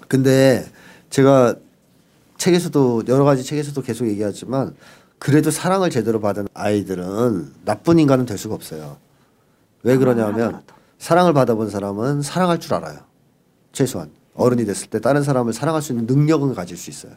근데 0.07 0.65
제가 1.09 1.55
책에서도 2.38 3.04
여러 3.08 3.24
가지 3.24 3.44
책에서도 3.44 3.82
계속 3.82 4.08
얘기하지만 4.08 4.75
그래도 5.20 5.51
사랑을 5.51 5.89
제대로 5.89 6.20
받은 6.20 6.48
아이들은 6.54 7.54
나쁜 7.65 8.00
인간은 8.00 8.25
될 8.25 8.38
수가 8.38 8.56
없어요. 8.56 8.98
왜 9.84 9.98
그러냐면. 9.98 10.62
사랑을 10.98 11.34
받아본 11.34 11.70
사람은 11.70 12.22
사랑할 12.22 12.60
줄 12.60 12.74
알아요. 12.74 13.00
최소한 13.74 14.10
어른이 14.34 14.65
됐을 14.65 14.88
때 14.89 15.00
다른 15.00 15.24
사람을 15.24 15.54
사랑할 15.54 15.82
수 15.82 15.92
있는 15.92 16.06
능력은 16.06 16.56
가질 16.56 16.77
수 16.77 16.89
있어요. 16.89 17.12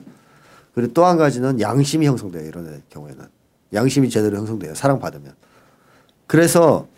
그리고 0.74 0.92
또 0.92 1.04
한 1.04 1.16
가지는 1.16 1.60
양심이 1.60 2.06
형성돼요. 2.06 2.46
이런 2.46 2.66
애 2.68 2.80
경우에는 2.90 3.24
양심이 3.72 4.10
제대로 4.10 4.36
형성돼요. 4.38 4.74
사랑받으면. 4.74 5.34
그래서 6.26 6.88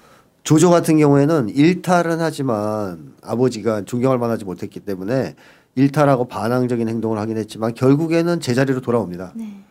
조조 0.43 0.71
같은 0.71 0.99
경우에는 0.99 1.51
일탈은 1.51 2.21
하지만 2.21 3.15
아버지가 3.23 3.85
존경할 3.85 4.19
만하지 4.19 4.45
못했기 4.45 4.81
때문에 4.81 5.37
일탈하고 5.75 6.27
반항적인 6.29 6.89
행동을 6.89 7.19
하긴 7.19 7.37
했지만 7.39 7.75
결국에는 7.75 8.41
제자리로 8.41 8.81
돌아옵니다. 8.81 9.33
네. 9.37 9.63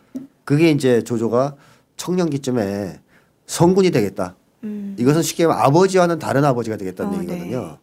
그게 0.44 0.70
이제 0.70 1.02
조조가 1.02 1.56
청년기쯤에 1.96 3.00
성군이 3.46 3.90
되겠다. 3.90 4.36
음. 4.64 4.96
이것은 4.98 5.22
쉽게 5.22 5.46
말하면 5.46 5.66
아버지와는 5.66 6.18
다른 6.18 6.44
아버지가 6.44 6.76
되겠다는 6.76 7.12
어, 7.12 7.22
얘기거든요. 7.22 7.60
네. 7.60 7.78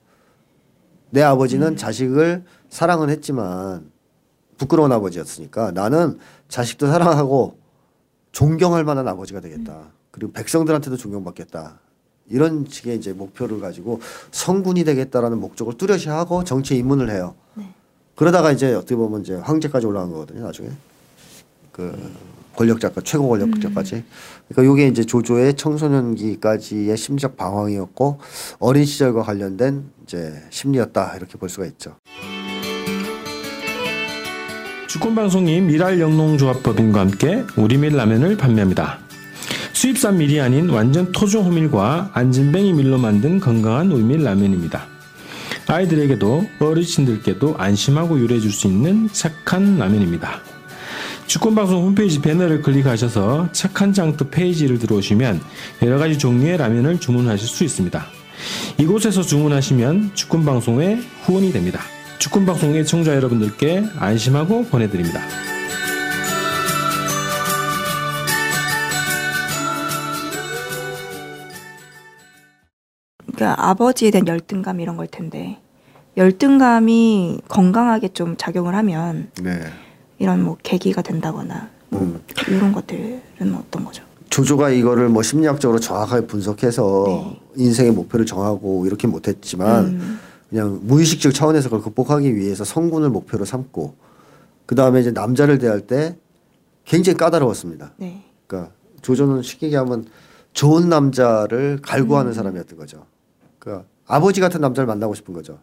내 1.09 1.21
아버지는 1.21 1.77
자식을 1.77 2.43
사랑은 2.69 3.09
했지만 3.09 3.91
부끄러운 4.57 4.91
아버지였으니까 4.91 5.71
나는 5.71 6.17
자식도 6.49 6.87
사랑하고 6.87 7.57
존경할 8.31 8.83
만한 8.83 9.07
아버지가 9.07 9.39
되겠다. 9.39 9.91
그리고 10.11 10.31
백성들한테도 10.33 10.97
존경받겠다. 10.97 11.79
이런 12.29 12.65
식의 12.67 12.97
이제 12.97 13.13
목표를 13.13 13.61
가지고 13.61 14.01
성군이 14.31 14.83
되겠다라는 14.83 15.39
목적을 15.39 15.75
뚜렷이 15.77 16.09
하고 16.09 16.43
정치에 16.43 16.77
입문을 16.77 17.09
해요. 17.09 17.35
그러다가 18.17 18.51
이제 18.51 18.73
어떻게 18.73 18.95
보면 18.95 19.21
이제 19.21 19.35
황제까지 19.35 19.85
올라간 19.85 20.11
거거든요. 20.11 20.43
나중에 20.43 20.69
그 21.71 21.95
권력자까 22.55 23.01
최고 23.01 23.29
권력자까지. 23.29 24.03
그러니까 24.49 24.73
이게 24.73 24.87
이제 24.87 25.03
조조의 25.03 25.55
청소년기까지의 25.55 26.97
심적 26.97 27.37
방황이었고 27.37 28.19
어린 28.57 28.85
시절과 28.85 29.21
관련된 29.21 29.85
이제 30.03 30.33
심리였다 30.49 31.15
이렇게 31.15 31.37
볼 31.37 31.47
수가 31.47 31.67
있죠. 31.67 31.95
주권방송이 34.87 35.61
미랄영농조합법인과 35.61 36.99
함께 36.99 37.43
우리밀 37.55 37.95
라면을 37.95 38.35
판매합니다. 38.35 38.97
수입산 39.73 40.17
밀이 40.17 40.41
아닌 40.41 40.69
완전 40.69 41.11
토종 41.11 41.45
호밀과 41.45 42.09
안진뱅이 42.13 42.73
밀로 42.73 42.97
만든 42.97 43.39
건강한 43.39 43.91
우리밀 43.91 44.23
라면입니다. 44.23 44.96
아이들에게도 45.67 46.47
어르신들께도 46.59 47.55
안심하고 47.57 48.19
요리해줄 48.19 48.51
수 48.51 48.67
있는 48.67 49.09
착한 49.11 49.77
라면입니다. 49.77 50.41
주권방송 51.27 51.83
홈페이지 51.83 52.21
배너를 52.21 52.61
클릭하셔서 52.61 53.49
착한 53.51 53.91
장터 53.91 54.29
페이지를 54.29 54.79
들어오시면 54.79 55.41
여러가지 55.81 56.17
종류의 56.17 56.57
라면을 56.57 56.99
주문하실 56.99 57.47
수 57.47 57.63
있습니다. 57.65 58.05
이곳에서 58.77 59.21
주문하시면 59.23 60.11
주권방송의 60.13 61.01
후원이 61.23 61.51
됩니다. 61.51 61.81
주권방송의 62.19 62.85
청자 62.85 63.15
여러분들께 63.15 63.83
안심하고 63.97 64.65
보내드립니다. 64.65 65.21
그러니까 73.37 73.69
아버지에 73.69 74.09
대한 74.09 74.27
열등감 74.27 74.79
이런 74.79 74.97
걸 74.97 75.05
텐데 75.05 75.59
열등감이 76.17 77.41
건강하게 77.47 78.09
좀 78.09 78.35
작용을 78.35 78.73
하면 78.73 79.29
네. 79.43 79.59
이런 80.17 80.43
뭐 80.43 80.57
계기가 80.63 81.03
된다거나 81.03 81.69
뭐 81.89 82.01
음. 82.01 82.19
이런 82.47 82.71
것들은 82.71 83.53
어떤 83.55 83.85
거죠? 83.85 84.03
조조가 84.29 84.71
이거를 84.71 85.09
뭐 85.09 85.21
심리학적으로 85.21 85.79
정확하게 85.79 86.25
분석해서 86.25 87.03
네. 87.05 87.39
인생의 87.63 87.91
목표를 87.91 88.25
정하고 88.25 88.87
이렇게 88.87 89.05
못했지만 89.07 89.85
음. 89.85 90.19
그냥 90.49 90.79
무의식적 90.81 91.35
차원에서 91.35 91.69
그걸 91.69 91.83
극복하기 91.83 92.35
위해서 92.35 92.63
성군을 92.63 93.09
목표로 93.09 93.45
삼고 93.45 93.95
그 94.65 94.73
다음에 94.73 94.99
이제 94.99 95.11
남자를 95.11 95.59
대할 95.59 95.81
때 95.81 96.17
굉장히 96.85 97.17
까다로웠습니다. 97.17 97.91
네. 97.97 98.23
그러니까 98.47 98.73
조조는 99.03 99.43
쉽게 99.43 99.67
얘기하면 99.67 100.07
좋은 100.53 100.89
남자를 100.89 101.79
갈구하는 101.83 102.33
사람이었던 102.33 102.79
거죠. 102.79 103.05
그러니까 103.67 103.85
아버지 104.07 104.39
같은 104.39 104.61
남자를 104.61 104.87
만나고 104.87 105.13
싶은 105.13 105.33
거죠. 105.33 105.59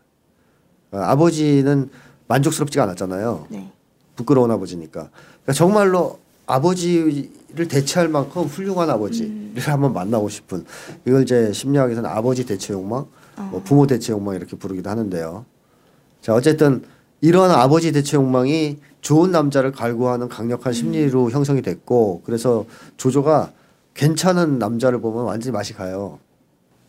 그러니까 0.91 1.11
아버지는 1.11 1.89
만족스럽지가 2.29 2.85
않았잖아요. 2.85 3.47
네. 3.49 3.73
부끄러운 4.15 4.51
아버지니까. 4.51 5.09
그러니까 5.11 5.53
정말로 5.55 6.19
아버지를 6.47 7.69
대체할 7.69 8.09
만큼 8.09 8.43
훌륭한 8.43 8.91
아버지를 8.91 9.63
한번 9.67 9.95
만나고 9.95 10.29
싶은 10.29 10.67
이걸 11.07 11.23
이제 11.23 11.53
심리학에서는 11.53 12.09
아버지 12.09 12.45
대체 12.45 12.75
욕망, 12.75 13.07
뭐 13.51 13.63
부모 13.65 13.87
대체 13.87 14.13
욕망 14.13 14.37
이렇게 14.37 14.57
부르기도 14.57 14.91
하는데요. 14.91 15.47
자 16.21 16.35
어쨌든 16.35 16.85
이러한 17.23 17.51
아버지 17.51 17.93
대체 17.93 18.19
욕망이 18.19 18.79
좋은 19.01 19.31
남자를 19.31 19.73
갈구하는 19.73 20.29
강력한 20.29 20.75
심리로 20.75 21.31
형성이 21.31 21.63
됐고 21.63 22.23
그래서 22.25 22.67
조조가 22.99 23.53
괜찮은 23.95 24.59
남자를 24.59 25.01
보면 25.01 25.25
완전히 25.25 25.53
맛이 25.53 25.73
가요. 25.73 26.19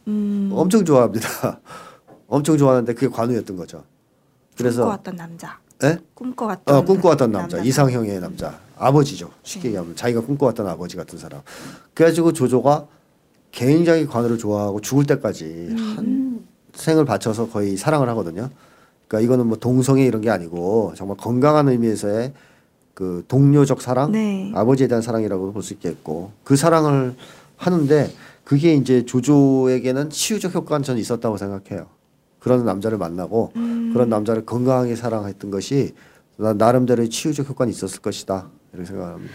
음. 0.07 0.49
엄청 0.53 0.83
좋아합니다. 0.85 1.59
엄청 2.27 2.57
좋아하는데 2.57 2.93
그게 2.93 3.07
관우였던 3.07 3.55
거죠. 3.57 3.83
그래서 4.57 4.81
꿈꿔왔던 4.81 5.15
남자. 5.15 5.59
예? 5.83 5.99
꿈꿔왔던 6.13 6.75
어, 6.75 6.85
꿈꿔왔던 6.85 7.31
남자, 7.31 7.57
남자. 7.57 7.67
이상형의 7.69 8.19
남자, 8.21 8.57
아버지죠. 8.77 9.29
쉽게 9.43 9.69
얘기하면 9.69 9.95
자기가 9.95 10.21
꿈꿔왔던 10.21 10.67
아버지 10.67 10.95
같은 10.95 11.19
사람. 11.19 11.41
그래가지고 11.93 12.31
조조가 12.33 12.87
굉장히 13.51 14.05
관우를 14.05 14.37
좋아하고 14.37 14.79
죽을 14.81 15.05
때까지 15.05 15.75
한 15.95 16.45
생을 16.73 17.05
바쳐서 17.05 17.49
거의 17.49 17.77
사랑을 17.77 18.07
하거든요. 18.09 18.49
그러니까 19.07 19.25
이거는 19.25 19.47
뭐 19.47 19.57
동성애 19.57 20.05
이런 20.05 20.21
게 20.21 20.29
아니고 20.29 20.93
정말 20.95 21.17
건강한 21.17 21.67
의미에서의 21.67 22.33
그 22.93 23.23
동료적 23.27 23.81
사랑, 23.81 24.11
네. 24.13 24.51
아버지에 24.55 24.87
대한 24.87 25.01
사랑이라고 25.01 25.51
볼 25.51 25.61
수 25.61 25.73
있겠고 25.73 26.31
그 26.45 26.55
사랑을 26.55 27.15
하는데 27.57 28.09
그게 28.45 28.73
이제 28.75 29.03
조조에게는 29.05 30.11
치유적 30.11 30.53
효과는 30.55 30.83
저는 30.83 31.01
있었다고 31.01 31.35
생각해요. 31.35 31.87
그런 32.39 32.63
남자를 32.63 32.97
만나고 32.99 33.51
그런 33.91 34.07
남자를 34.07 34.45
건강하게 34.45 34.95
사랑했던 34.95 35.49
것이 35.51 35.93
나- 36.37 36.53
나름대로의 36.53 37.09
치유적 37.09 37.49
효과는 37.49 37.73
있었을 37.73 38.01
것이다 38.01 38.47
이렇게 38.71 38.85
생각합니다. 38.87 39.33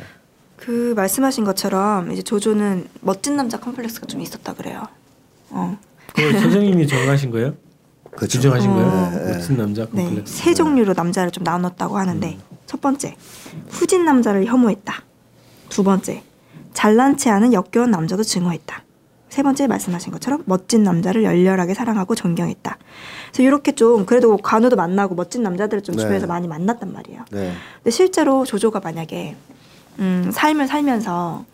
그 0.57 0.93
말씀하신 0.95 1.45
것처럼 1.45 2.13
이제 2.13 2.23
조조는 2.23 2.87
멋진 3.01 3.35
남자 3.37 3.59
컴플렉스가 3.59 4.07
좀 4.07 4.21
있었다 4.21 4.55
그래요. 4.55 4.85
어. 5.51 5.77
그 6.15 6.33
선생님이 6.39 6.87
정하신 6.87 7.31
거예요? 7.33 7.55
그렇죠. 8.13 8.27
주장하신 8.29 8.71
거예요? 8.71 8.87
어. 8.89 9.11
멋진 9.33 9.57
남자 9.57 9.87
네, 9.91 10.05
컴플렉스. 10.05 10.33
세 10.37 10.55
종류로 10.55 10.93
남자를 10.95 11.33
좀 11.33 11.43
나눴다고 11.43 11.99
하는데 11.99 12.39
첫 12.67 12.81
번째 12.81 13.17
후진 13.71 14.05
남자를 14.05 14.45
혐오했다. 14.47 15.03
두 15.69 15.83
번째 15.83 16.23
잘난 16.75 17.17
체 17.17 17.31
않은 17.31 17.53
역겨운 17.55 17.91
남자도 17.91 18.23
증오했다. 18.23 18.85
세 19.31 19.43
번째 19.43 19.69
말씀하신 19.69 20.13
것처럼 20.13 20.43
멋진 20.45 20.83
남자를 20.83 21.25
열렬하게 21.25 21.73
사랑하고 21.73 22.15
존경했다. 22.15 22.79
그래서 23.29 23.43
이렇게 23.43 23.73
좀 23.73 24.05
그래도 24.05 24.37
관우도 24.37 24.77
만나고 24.77 25.15
멋진 25.15 25.43
남자들을 25.43 25.83
좀 25.83 25.95
네. 25.95 26.03
주변에서 26.03 26.27
많이 26.27 26.49
만났단 26.49 26.93
말이에요. 26.93 27.25
네. 27.31 27.53
근데 27.77 27.91
실제로 27.91 28.45
조조가 28.45 28.81
만약에 28.81 29.37
음, 30.01 30.31
삶을 30.33 30.67
살면서 30.67 31.45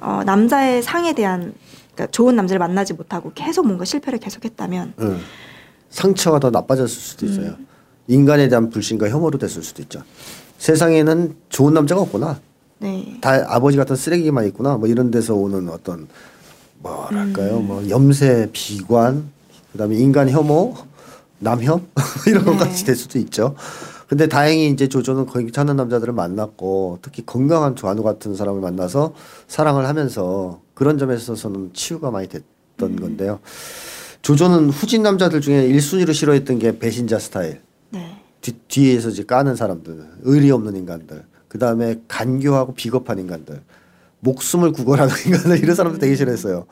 어, 0.00 0.22
남자의 0.26 0.82
상에 0.82 1.12
대한 1.12 1.54
그러니까 1.94 2.10
좋은 2.10 2.34
남자를 2.34 2.58
만나지 2.58 2.94
못하고 2.94 3.32
계속 3.34 3.66
뭔가 3.66 3.84
실패를 3.84 4.18
계속했다면 4.18 4.94
응. 5.00 5.18
상처가 5.88 6.40
더 6.40 6.50
나빠졌을 6.50 6.88
수도 6.88 7.26
있어요. 7.26 7.54
인간에 8.08 8.48
대한 8.48 8.70
불신과 8.70 9.08
혐오로 9.08 9.38
됐을 9.38 9.62
수도 9.62 9.82
있죠. 9.82 10.02
세상에는 10.58 11.36
좋은 11.48 11.74
남자가 11.74 12.00
없구나. 12.00 12.40
네. 12.78 13.18
다 13.20 13.44
아버지 13.46 13.76
같은 13.76 13.94
쓰레기만 13.94 14.46
있구나. 14.46 14.76
뭐 14.76 14.88
이런 14.88 15.10
데서 15.10 15.34
오는 15.34 15.68
어떤 15.68 16.08
뭐랄까요, 16.82 17.60
뭐 17.60 17.88
염세, 17.88 18.50
비관, 18.52 19.30
그다음에 19.72 19.96
인간 19.96 20.28
혐오, 20.28 20.74
남혐 21.38 21.86
이런 22.26 22.44
것 22.44 22.52
네. 22.52 22.58
같이 22.58 22.84
될 22.84 22.96
수도 22.96 23.18
있죠. 23.18 23.54
근데 24.08 24.26
다행히 24.26 24.70
이제 24.70 24.88
조조는 24.88 25.26
괜찮은 25.26 25.76
남자들을 25.76 26.12
만났고 26.12 26.98
특히 27.00 27.24
건강한 27.24 27.76
조한우 27.76 28.02
같은 28.02 28.34
사람을 28.34 28.60
만나서 28.60 29.14
사랑을 29.46 29.86
하면서 29.86 30.60
그런 30.74 30.98
점에 30.98 31.14
있어서는 31.14 31.70
치유가 31.74 32.10
많이 32.10 32.28
됐던 32.28 32.96
건데요. 32.96 33.38
조조는 34.22 34.70
후진 34.70 35.02
남자들 35.02 35.40
중에 35.40 35.68
1순위로 35.68 36.12
싫어했던 36.12 36.58
게 36.58 36.78
배신자 36.78 37.18
스타일. 37.18 37.60
네. 37.90 38.16
뒤, 38.40 38.52
뒤에서 38.68 39.10
이제 39.10 39.22
까는 39.22 39.54
사람들, 39.54 40.04
의리 40.22 40.50
없는 40.50 40.74
인간들, 40.76 41.24
그 41.48 41.58
다음에 41.58 42.00
간교하고 42.08 42.74
비겁한 42.74 43.18
인간들, 43.18 43.62
목숨을 44.20 44.72
구걸하는 44.72 45.12
인간들 45.26 45.58
이런 45.58 45.74
사람들 45.74 46.00
되게 46.00 46.14
싫어했어요. 46.14 46.66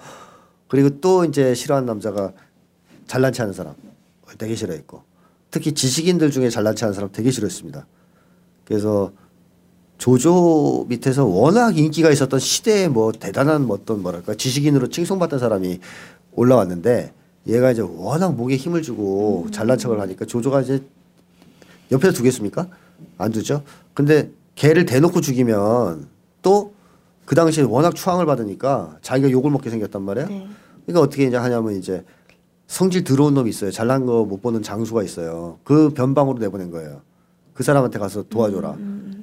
그리고 0.69 1.01
또 1.01 1.25
이제 1.25 1.55
싫어하는 1.55 1.87
남자가 1.87 2.33
잘난 3.07 3.33
체하는 3.33 3.55
사람 3.55 3.75
되게 4.37 4.55
싫어했고, 4.55 5.03
특히 5.51 5.73
지식인들 5.73 6.31
중에 6.31 6.51
잘난 6.51 6.77
체하는 6.77 6.95
사람 6.95 7.11
되게 7.11 7.31
싫어했습니다. 7.31 7.87
그래서 8.65 9.13
조조 9.97 10.87
밑에서 10.89 11.25
워낙 11.27 11.77
인기가 11.77 12.11
있었던 12.11 12.39
시대에 12.39 12.89
뭐 12.89 13.13
대단한 13.13 13.67
뭐 13.67 13.77
어떤 13.77 14.03
뭐랄까 14.03 14.35
지식인으로 14.35 14.89
칭송받던 14.89 15.39
사람이 15.41 15.81
올라왔는데 16.33 17.13
얘가 17.49 17.71
이제 17.73 17.83
워낙 17.83 18.35
목에 18.35 18.57
힘을 18.57 18.83
주고 18.83 19.49
잘난 19.51 19.77
척을 19.79 20.01
하니까 20.01 20.25
조조가 20.25 20.61
이제 20.61 20.83
옆에서 21.91 22.13
두겠습니까? 22.13 22.69
안 23.17 23.33
두죠. 23.33 23.63
근데 23.95 24.31
개를 24.55 24.85
대놓고 24.85 25.21
죽이면 25.21 26.09
또 26.43 26.75
그 27.29 27.35
당시에 27.35 27.63
워낙 27.65 27.95
추앙을 27.95 28.25
받으니까 28.25 28.97
자기가 29.03 29.31
욕을 29.31 29.51
먹게 29.51 29.69
생겼단 29.69 30.01
말이에요. 30.01 30.29
네. 30.29 30.49
그러니까 30.87 31.03
어떻게 31.03 31.25
이제 31.27 31.37
하냐면 31.37 31.75
이제 31.77 32.03
성질 32.67 33.05
들어온 33.05 33.35
놈이 33.35 33.51
있어요. 33.51 33.71
잘난 33.71 34.07
거 34.07 34.25
못 34.25 34.41
보는 34.41 34.63
장수가 34.63 35.03
있어요. 35.03 35.59
그 35.63 35.91
변방으로 35.91 36.39
내보낸 36.39 36.71
거예요. 36.71 37.03
그 37.53 37.63
사람한테 37.63 37.99
가서 37.99 38.23
도와줘라. 38.23 38.77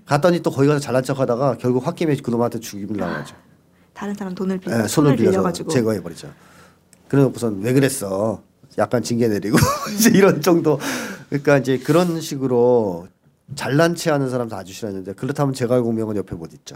갔더니 0.06 0.42
또 0.42 0.52
거기 0.52 0.68
가서 0.68 0.80
잘난 0.80 1.02
척하다가 1.02 1.58
결국 1.58 1.88
홧김에 1.88 2.16
그 2.18 2.30
놈한테 2.30 2.60
죽임을 2.60 2.96
당하죠. 2.96 3.36
다른 3.96 4.14
사람 4.14 4.36
돈을 4.36 4.60
빌려 4.60 4.74
예, 4.76 4.78
손을 4.82 4.90
손을 4.90 5.16
빌려서 5.16 5.32
빌려가지고 5.38 5.72
제거해 5.72 6.04
버리죠. 6.04 6.30
그러고선 7.08 7.62
왜 7.62 7.74
그랬어? 7.74 8.40
약간 8.78 9.02
징계 9.02 9.28
내리고 9.30 9.58
이제 9.98 10.12
이런 10.12 10.42
정도. 10.42 10.78
그러니까 11.30 11.58
이제 11.58 11.80
그런 11.80 12.22
식으로 12.22 13.08
잘난 13.56 13.96
체하는 13.96 14.30
사람 14.30 14.48
다 14.48 14.58
아주 14.58 14.74
싫어했는데 14.74 15.14
그렇다면 15.14 15.56
제갈공명은 15.56 16.18
옆에 16.18 16.36
못 16.36 16.54
있죠. 16.54 16.76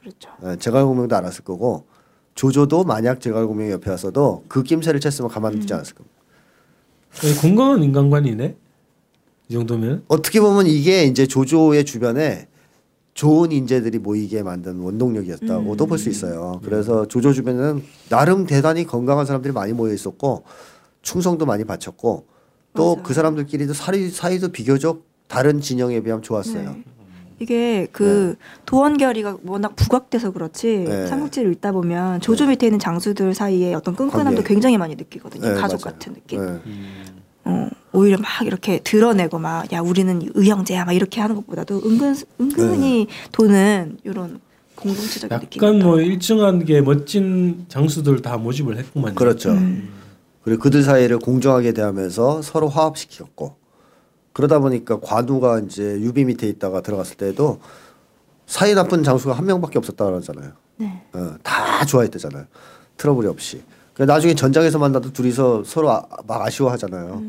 그렇죠. 0.00 0.30
예, 0.44 0.56
제갈공명도 0.56 1.14
알았을 1.16 1.44
거고 1.44 1.86
조조도 2.34 2.84
만약 2.84 3.20
제갈공명이 3.20 3.70
옆에 3.72 3.90
왔어도 3.90 4.44
그 4.48 4.62
낌새를 4.62 5.00
챘으면 5.00 5.28
가만히 5.28 5.58
두지 5.60 5.74
않았을 5.74 5.94
겁니다. 5.94 6.16
건강한 7.40 7.82
인간관이네. 7.82 8.56
이 9.48 9.52
정도면 9.52 10.04
어떻게 10.08 10.40
보면 10.40 10.66
이게 10.66 11.04
이제 11.04 11.26
조조의 11.26 11.84
주변에 11.84 12.48
좋은 13.14 13.50
인재들이 13.50 13.98
모이게 13.98 14.42
만든 14.42 14.78
원동력이었다고도 14.78 15.86
볼수 15.86 16.08
있어요. 16.10 16.60
그래서 16.62 17.08
조조 17.08 17.32
주변에는 17.32 17.82
나름 18.10 18.46
대단히 18.46 18.84
건강한 18.84 19.26
사람들이 19.26 19.52
많이 19.52 19.72
모여 19.72 19.92
있었고 19.92 20.44
충성도 21.02 21.46
많이 21.46 21.64
바쳤고 21.64 22.26
또. 22.74 23.02
그 23.02 23.14
사람들끼리도 23.14 23.74
사이, 23.74 24.08
사이도 24.08 24.50
비교적 24.50 25.04
다른 25.26 25.60
진영에 25.60 26.00
비하면 26.02 26.22
좋았어요. 26.22 26.70
네. 26.70 26.84
이게 27.40 27.86
그 27.92 28.36
도원결이가 28.66 29.38
워낙 29.44 29.76
부각돼서 29.76 30.32
그렇지 30.32 30.84
네. 30.88 31.06
삼국지를 31.06 31.52
읽다 31.52 31.72
보면 31.72 32.20
조조 32.20 32.46
밑에 32.46 32.66
있는 32.66 32.78
장수들 32.78 33.34
사이에 33.34 33.74
어떤 33.74 33.94
끈끈함도 33.94 34.36
관계. 34.42 34.48
굉장히 34.48 34.76
많이 34.76 34.96
느끼거든요. 34.96 35.48
네, 35.48 35.54
가족 35.54 35.80
맞아요. 35.84 35.94
같은 35.94 36.14
느낌. 36.14 36.44
네. 36.44 36.58
어, 37.44 37.68
오히려 37.92 38.18
막 38.18 38.28
이렇게 38.44 38.80
드러내고 38.80 39.38
막 39.38 39.72
야 39.72 39.80
우리는 39.80 40.20
의형제야 40.34 40.84
막 40.84 40.92
이렇게 40.92 41.20
하는 41.20 41.36
것보다도 41.36 41.82
은근 41.84 42.14
은근히 42.40 43.06
도는 43.32 43.98
이런 44.04 44.40
공동체적인 44.74 45.38
느낌. 45.40 45.62
약간 45.62 45.78
뭐 45.78 46.00
일정한 46.00 46.64
게 46.64 46.80
멋진 46.80 47.66
장수들 47.68 48.20
다 48.22 48.36
모집을 48.36 48.76
했구만. 48.78 49.14
그렇죠. 49.14 49.50
음. 49.52 49.88
그리고 50.42 50.62
그들 50.62 50.82
사이를 50.82 51.18
공정하게 51.18 51.72
대하면서 51.72 52.42
서로 52.42 52.68
화합시켰고 52.68 53.56
그러다 54.38 54.60
보니까 54.60 55.00
관우가 55.00 55.58
이제 55.58 55.82
유비 55.82 56.24
밑에 56.24 56.48
있다가 56.48 56.80
들어갔을 56.80 57.16
때도 57.16 57.58
사이 58.46 58.72
나쁜 58.72 59.02
장수가 59.02 59.32
한 59.34 59.44
명밖에 59.46 59.78
없었다 59.78 60.04
그러잖아요. 60.04 60.52
네. 60.76 61.02
어, 61.12 61.34
다 61.42 61.84
좋아했대잖아요. 61.84 62.44
트러블이 62.98 63.26
없이. 63.26 63.60
그 63.94 64.04
나중에 64.04 64.36
전장에서 64.36 64.78
만나도 64.78 65.12
둘이서 65.12 65.64
서로 65.64 65.90
아, 65.90 66.06
막 66.28 66.46
아쉬워하잖아요. 66.46 67.20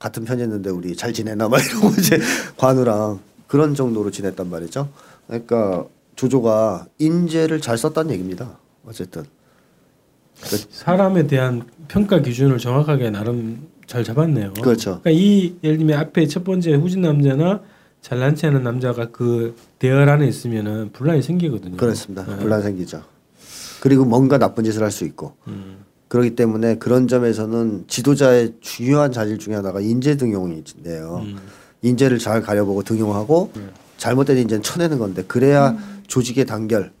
같은 0.00 0.24
편이었는데 0.24 0.70
우리 0.70 0.96
잘 0.96 1.12
지내나 1.12 1.48
막 1.48 1.64
이러고 1.64 1.90
이제 2.00 2.18
관우랑 2.58 3.20
그런 3.46 3.76
정도로 3.76 4.10
지냈단 4.10 4.50
말이죠. 4.50 4.88
그러니까 5.28 5.84
조조가 6.16 6.86
인재를 6.98 7.60
잘 7.60 7.78
썼다는 7.78 8.10
얘기입니다. 8.10 8.58
어쨌든. 8.84 9.22
사람에 10.34 11.28
대한 11.28 11.62
평가 11.86 12.20
기준을 12.20 12.58
정확하게 12.58 13.10
나름 13.10 13.68
잘 13.86 14.04
잡았네요. 14.04 14.54
그렇죠. 14.54 15.00
그러니까 15.02 15.10
이 15.10 15.54
예를 15.62 15.78
들면 15.78 15.98
앞에 15.98 16.26
첫 16.26 16.44
번째 16.44 16.74
후진 16.74 17.02
남자나 17.02 17.60
잘난 18.02 18.34
체하는 18.34 18.62
남자가 18.62 19.10
그 19.10 19.54
대열 19.78 20.08
안에 20.08 20.26
있으면은 20.26 20.90
분란이 20.92 21.22
생기거든요. 21.22 21.76
그렇습니다. 21.76 22.24
네. 22.26 22.36
분란 22.38 22.62
생기죠. 22.62 23.02
그리고 23.80 24.04
뭔가 24.04 24.38
나쁜 24.38 24.64
짓을 24.64 24.82
할 24.82 24.90
수 24.90 25.04
있고. 25.04 25.34
음. 25.48 25.78
그렇기 26.08 26.36
때문에 26.36 26.76
그런 26.76 27.08
점에서는 27.08 27.84
지도자의 27.88 28.54
중요한 28.60 29.10
자질 29.10 29.38
중에 29.38 29.54
하나가 29.56 29.80
인재 29.80 30.16
등용인데요. 30.16 31.22
음. 31.24 31.36
인재를 31.82 32.18
잘 32.18 32.42
가려보고 32.42 32.84
등용하고 32.84 33.50
잘못된 33.96 34.38
인재는 34.38 34.62
쳐내는 34.62 34.98
건데 34.98 35.24
그래야 35.26 35.76
조직의 36.06 36.46
단결, 36.46 36.92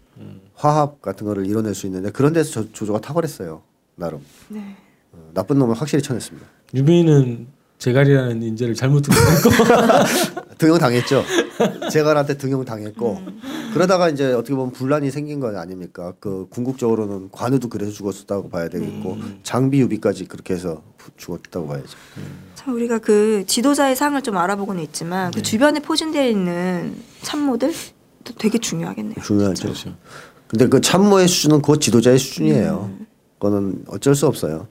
화합 0.54 1.00
같은 1.02 1.24
거를 1.26 1.46
이뤄낼 1.46 1.74
수 1.74 1.86
있는데 1.86 2.10
그런 2.10 2.32
데서 2.32 2.50
조, 2.50 2.72
조조가 2.72 3.00
탁월했어요. 3.00 3.62
나름. 3.94 4.20
네. 4.48 4.76
어, 5.12 5.30
나쁜 5.34 5.58
놈을 5.60 5.76
확실히 5.76 6.02
쳐냈습니다. 6.02 6.46
유비는 6.74 7.46
제갈이라는 7.78 8.42
인재를 8.42 8.74
잘못 8.74 9.02
등용했고 9.02 9.50
등용 10.58 10.78
당했죠. 10.78 11.22
제갈한테 11.92 12.38
등용 12.38 12.64
당했고 12.64 13.20
그러다가 13.74 14.08
이제 14.08 14.32
어떻게 14.32 14.54
보면 14.54 14.72
분란이 14.72 15.10
생긴 15.10 15.40
건 15.40 15.56
아닙니까? 15.56 16.14
그 16.18 16.46
궁극적으로는 16.48 17.28
관우도 17.30 17.68
그래서 17.68 17.92
죽었다고 17.92 18.48
봐야 18.48 18.68
되겠고 18.68 19.18
장비 19.42 19.80
유비까지 19.80 20.24
그렇게 20.26 20.54
해서 20.54 20.82
부- 20.96 21.10
죽었다고 21.18 21.68
봐야죠. 21.68 21.88
참 22.54 22.74
우리가 22.74 22.98
그 22.98 23.44
지도자의 23.46 23.94
상을 23.94 24.20
좀 24.22 24.38
알아보고는 24.38 24.82
있지만 24.84 25.30
네. 25.30 25.36
그 25.36 25.42
주변에 25.42 25.80
포진되어 25.80 26.26
있는 26.28 26.96
참모들 27.22 27.72
도 28.24 28.32
되게 28.38 28.56
중요하겠네요. 28.58 29.16
중요하죠. 29.22 29.62
그렇죠. 29.64 29.94
근데 30.48 30.66
그 30.68 30.80
참모의 30.80 31.28
수준은 31.28 31.60
곧 31.60 31.78
지도자의 31.80 32.18
수준이에요. 32.18 32.90
그거는 33.38 33.84
어쩔 33.88 34.14
수 34.14 34.26
없어요. 34.26 34.66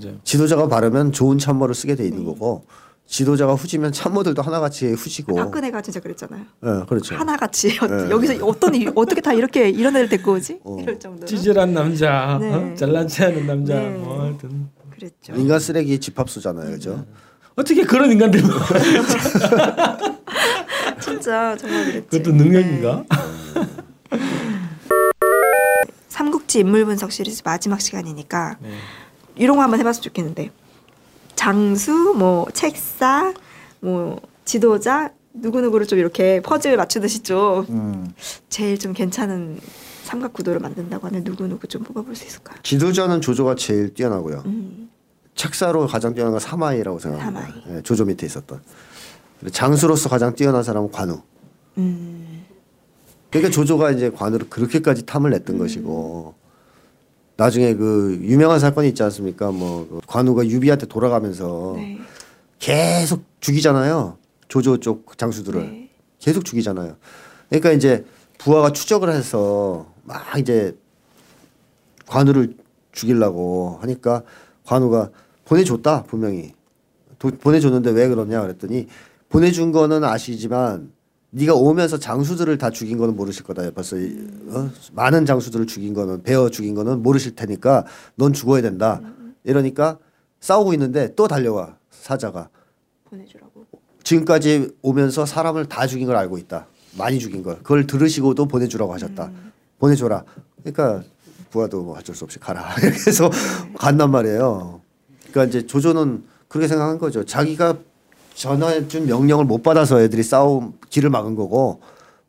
맞아요. 0.00 0.16
지도자가 0.24 0.68
바르면 0.68 1.12
좋은 1.12 1.38
참모를 1.38 1.74
쓰게 1.74 1.94
돼 1.96 2.04
있는 2.06 2.24
거고 2.24 2.64
지도자가 3.06 3.54
후지면 3.54 3.92
참모들도 3.92 4.40
하나같이 4.40 4.92
후지고. 4.92 5.34
박근혜가 5.36 5.82
진짜 5.82 6.00
그랬잖아요. 6.00 6.40
예, 6.64 6.86
그렇죠. 6.88 7.14
하나같이 7.16 7.68
네. 7.78 8.10
여기서 8.10 8.46
어떤 8.46 8.74
일- 8.74 8.90
어떻게 8.94 9.20
다 9.20 9.32
이렇게 9.34 9.68
이런 9.68 9.94
애를 9.94 10.08
데리고 10.08 10.32
오지? 10.32 10.60
어. 10.64 10.78
이럴 10.80 10.98
정도로 10.98 11.26
찌질한 11.26 11.74
남자, 11.74 12.38
네. 12.40 12.52
어? 12.52 12.74
잘난 12.74 13.06
체하는 13.06 13.46
남자, 13.46 13.74
네. 13.74 13.90
뭐 13.90 14.22
하여튼 14.22 14.68
그랬죠. 14.90 15.34
인간 15.36 15.60
쓰레기 15.60 15.98
집합수잖아요, 16.00 16.70
그죠? 16.70 17.04
어떻게 17.56 17.84
그런 17.84 18.10
인간들 18.10 18.40
진짜 21.00 21.54
정말 21.56 21.84
그랬지. 21.84 22.08
그것도 22.08 22.32
능력인가? 22.34 23.04
네. 24.10 24.18
삼국지 26.08 26.60
인물 26.60 26.84
분석 26.84 27.12
시리즈 27.12 27.42
마지막 27.44 27.80
시간이니까 27.80 28.56
네. 28.62 28.70
이런 29.36 29.56
거 29.56 29.62
한번 29.62 29.80
해봤으면 29.80 30.02
좋겠는데 30.02 30.50
장수, 31.34 32.14
뭐 32.16 32.46
책사, 32.52 33.34
뭐 33.80 34.20
지도자 34.44 35.12
누구 35.32 35.60
누구를 35.60 35.86
좀 35.86 35.98
이렇게 35.98 36.40
퍼즐 36.40 36.76
맞추듯이 36.76 37.22
좀 37.22 37.66
음. 37.68 38.14
제일 38.48 38.78
좀 38.78 38.92
괜찮은 38.92 39.58
삼각 40.04 40.32
구도를 40.32 40.60
만든다고 40.60 41.06
하면 41.08 41.24
누구 41.24 41.46
누구 41.48 41.66
좀 41.66 41.82
뽑아볼 41.82 42.14
수 42.14 42.24
있을까요? 42.26 42.58
지도자는 42.62 43.20
조조가 43.20 43.56
제일 43.56 43.92
뛰어나고요. 43.94 44.42
음, 44.46 44.90
책사로 45.34 45.86
가장 45.86 46.14
뛰어난 46.14 46.32
건 46.32 46.40
사마이라고 46.40 46.98
생각합니다. 46.98 47.46
사마이. 47.46 47.76
예, 47.78 47.82
조조 47.82 48.04
밑에 48.04 48.26
있었던. 48.26 48.60
장수로서 49.50 50.08
가장 50.08 50.34
뛰어난 50.34 50.62
사람은 50.62 50.92
관우. 50.92 51.20
음, 51.78 52.44
그러니까 53.30 53.50
조조가 53.50 53.90
이제 53.92 54.10
관우를 54.10 54.48
그렇게까지 54.48 55.06
탐을 55.06 55.30
냈던 55.30 55.58
것이고 55.58 56.34
나중에 57.36 57.74
그 57.74 58.18
유명한 58.22 58.60
사건이 58.60 58.88
있지 58.88 59.02
않습니까? 59.02 59.50
뭐그 59.50 60.00
관우가 60.06 60.46
유비한테 60.46 60.86
돌아가면서 60.86 61.72
네, 61.76 61.98
계속 62.58 63.24
죽이잖아요. 63.40 64.18
조조 64.48 64.78
쪽 64.78 65.18
장수들을 65.18 65.60
네. 65.60 65.90
계속 66.20 66.44
죽이잖아요. 66.44 66.96
그러니까 67.48 67.72
이제 67.72 68.04
부하가 68.38 68.72
추적을 68.72 69.10
해서 69.12 69.92
막 70.04 70.22
이제 70.38 70.76
관우를 72.06 72.56
죽이려고 72.92 73.78
하니까 73.80 74.22
관우가 74.64 75.10
보내줬다 75.44 76.04
분명히 76.04 76.52
도- 77.18 77.30
보내줬는데 77.30 77.90
왜 77.90 78.08
그러냐 78.08 78.40
그랬더니 78.42 78.86
보내준 79.28 79.72
거는 79.72 80.04
아시지만 80.04 80.92
네가 81.36 81.54
오면서 81.54 81.98
장수들을 81.98 82.56
다 82.58 82.70
죽인 82.70 82.96
거는 82.96 83.16
모르실 83.16 83.42
거다. 83.44 83.68
벌써 83.72 83.96
이- 83.96 84.16
어? 84.50 84.70
많은 84.92 85.26
장수들을 85.26 85.66
죽인 85.66 85.92
거는 85.92 86.22
베어 86.22 86.48
죽인 86.48 86.74
거는 86.76 87.02
모르실 87.02 87.34
테니까 87.34 87.84
넌 88.14 88.32
죽어야 88.32 88.62
된다. 88.62 89.00
이러니까 89.42 89.98
싸우고 90.38 90.72
있는데 90.74 91.12
또 91.16 91.26
달려와 91.26 91.76
사자가 91.90 92.48
보내주라고. 93.10 93.64
지금까지 94.04 94.70
오면서 94.82 95.26
사람을 95.26 95.66
다 95.66 95.88
죽인 95.88 96.06
걸 96.06 96.14
알고 96.16 96.38
있다. 96.38 96.68
많이 96.96 97.18
죽인 97.18 97.42
걸. 97.42 97.56
그걸 97.58 97.86
들으시고도 97.88 98.46
보내주라고 98.46 98.92
하셨다. 98.94 99.30
보내줘라. 99.80 100.22
그러니까 100.62 101.02
부하도 101.50 101.82
뭐 101.82 101.98
어쩔 101.98 102.14
수 102.14 102.22
없이 102.24 102.38
가라. 102.38 102.74
이렇게 102.80 102.96
해서 103.08 103.28
간단 103.76 104.12
말이에요. 104.12 104.80
그러니까 105.32 105.44
이제 105.46 105.66
조조는 105.66 106.22
그렇게 106.46 106.68
생각한 106.68 106.98
거죠. 106.98 107.24
자기가 107.24 107.78
전화해준 108.34 109.06
명령을 109.06 109.44
못 109.44 109.62
받아서 109.62 110.00
애들이 110.00 110.22
싸움 110.22 110.74
길을 110.90 111.10
막은 111.10 111.34
거고 111.34 111.80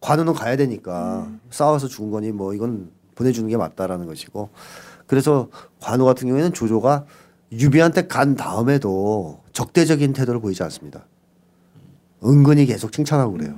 관우는 0.01 0.33
가야 0.33 0.55
되니까 0.55 1.27
싸워서 1.49 1.87
죽은 1.87 2.11
거니 2.11 2.31
뭐 2.31 2.53
이건 2.53 2.91
보내주는 3.15 3.49
게 3.49 3.57
맞다라는 3.57 4.05
것이고 4.05 4.49
그래서 5.07 5.49
관우 5.79 6.05
같은 6.05 6.27
경우에는 6.27 6.53
조조가 6.53 7.05
유비한테 7.51 8.07
간 8.07 8.35
다음에도 8.35 9.41
적대적인 9.53 10.13
태도를 10.13 10.41
보이지 10.41 10.61
않습니다. 10.63 11.05
은근히 12.23 12.65
계속 12.65 12.91
칭찬하고 12.91 13.33
그래요. 13.33 13.55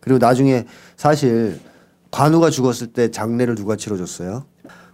그리고 0.00 0.18
나중에 0.18 0.66
사실 0.96 1.60
관우가 2.10 2.50
죽었을 2.50 2.88
때 2.88 3.10
장례를 3.10 3.56
누가 3.56 3.76
치러줬어요? 3.76 4.46